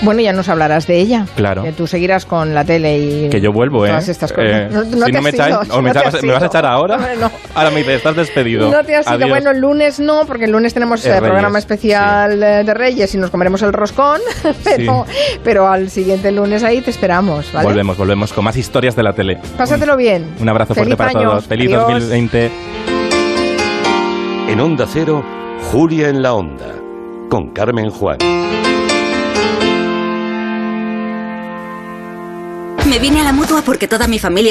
Bueno, 0.02 0.22
ya 0.22 0.32
nos 0.32 0.48
hablarás 0.48 0.86
de 0.86 0.98
ella. 0.98 1.26
Claro. 1.36 1.62
Que 1.62 1.72
tú 1.72 1.86
seguirás 1.86 2.24
con 2.24 2.54
la 2.54 2.64
tele 2.64 2.96
y. 2.98 3.28
Que 3.28 3.38
yo 3.42 3.52
vuelvo, 3.52 3.84
¿eh? 3.84 3.94
Estas 3.98 4.32
cosas. 4.32 4.50
Eh, 4.50 4.68
No- 4.72 4.82
no 4.84 5.04
si 5.04 5.12
te 5.12 5.18
no 5.18 5.20
me 5.22 5.28
echáis, 5.28 5.56
me, 5.68 5.76
no 5.76 5.82
te 5.92 5.98
echas- 5.98 6.14
has 6.14 6.22
¿me 6.22 6.32
vas 6.32 6.42
a 6.42 6.46
echar 6.46 6.64
ahora. 6.64 6.96
No. 7.20 7.30
Ahora 7.54 7.70
me 7.70 7.80
dices, 7.80 7.96
estás 7.96 8.16
despedido. 8.16 8.70
No 8.70 8.82
te 8.82 8.96
has 8.96 9.04
ido. 9.06 9.16
Adiós. 9.16 9.28
Bueno, 9.28 9.50
el 9.50 9.58
lunes 9.60 10.00
no, 10.00 10.24
porque 10.26 10.46
el 10.46 10.52
lunes 10.52 10.72
tenemos 10.72 11.04
Es 11.04 11.14
eh, 11.14 11.18
programa 11.20 11.58
especial 11.58 12.42
eh, 12.42 12.64
de 12.64 12.72
Reyes 12.72 13.14
y 13.14 13.18
nos 13.18 13.28
comeremos 13.30 13.60
el 13.60 13.74
roscón, 13.74 14.22
pero, 14.64 15.04
pero 15.44 15.68
al 15.68 15.90
siguiente 15.90 16.32
lunes 16.32 16.62
ahí 16.64 16.80
te 16.80 16.88
esperamos, 16.88 17.52
¿vale? 17.52 17.66
Volvemos, 17.68 17.98
volvemos 17.98 18.32
con 18.32 18.42
más 18.44 18.56
historias 18.56 18.96
de 18.96 19.02
la 19.02 19.12
tele. 19.12 19.38
Pásatelo 19.58 19.98
bien. 19.98 20.34
Un 20.40 20.48
abrazo 20.48 20.72
Feliz 20.74 20.96
fuerte 20.96 20.96
para 20.96 21.10
año. 21.20 21.28
todos. 21.32 21.44
Feliz 21.46 21.66
Adiós. 21.74 21.82
2020. 22.08 22.50
En 24.48 24.60
Onda 24.60 24.86
Cero, 24.90 25.22
Julia 25.70 26.08
en 26.08 26.22
la 26.22 26.32
Onda, 26.32 26.74
con 27.28 27.50
Carmen 27.52 27.90
Juan. 27.90 28.16
Me 32.90 32.98
vine 32.98 33.20
a 33.20 33.22
la 33.22 33.32
mutua 33.32 33.62
porque 33.62 33.86
toda 33.86 34.08
mi 34.08 34.18
familia 34.18 34.38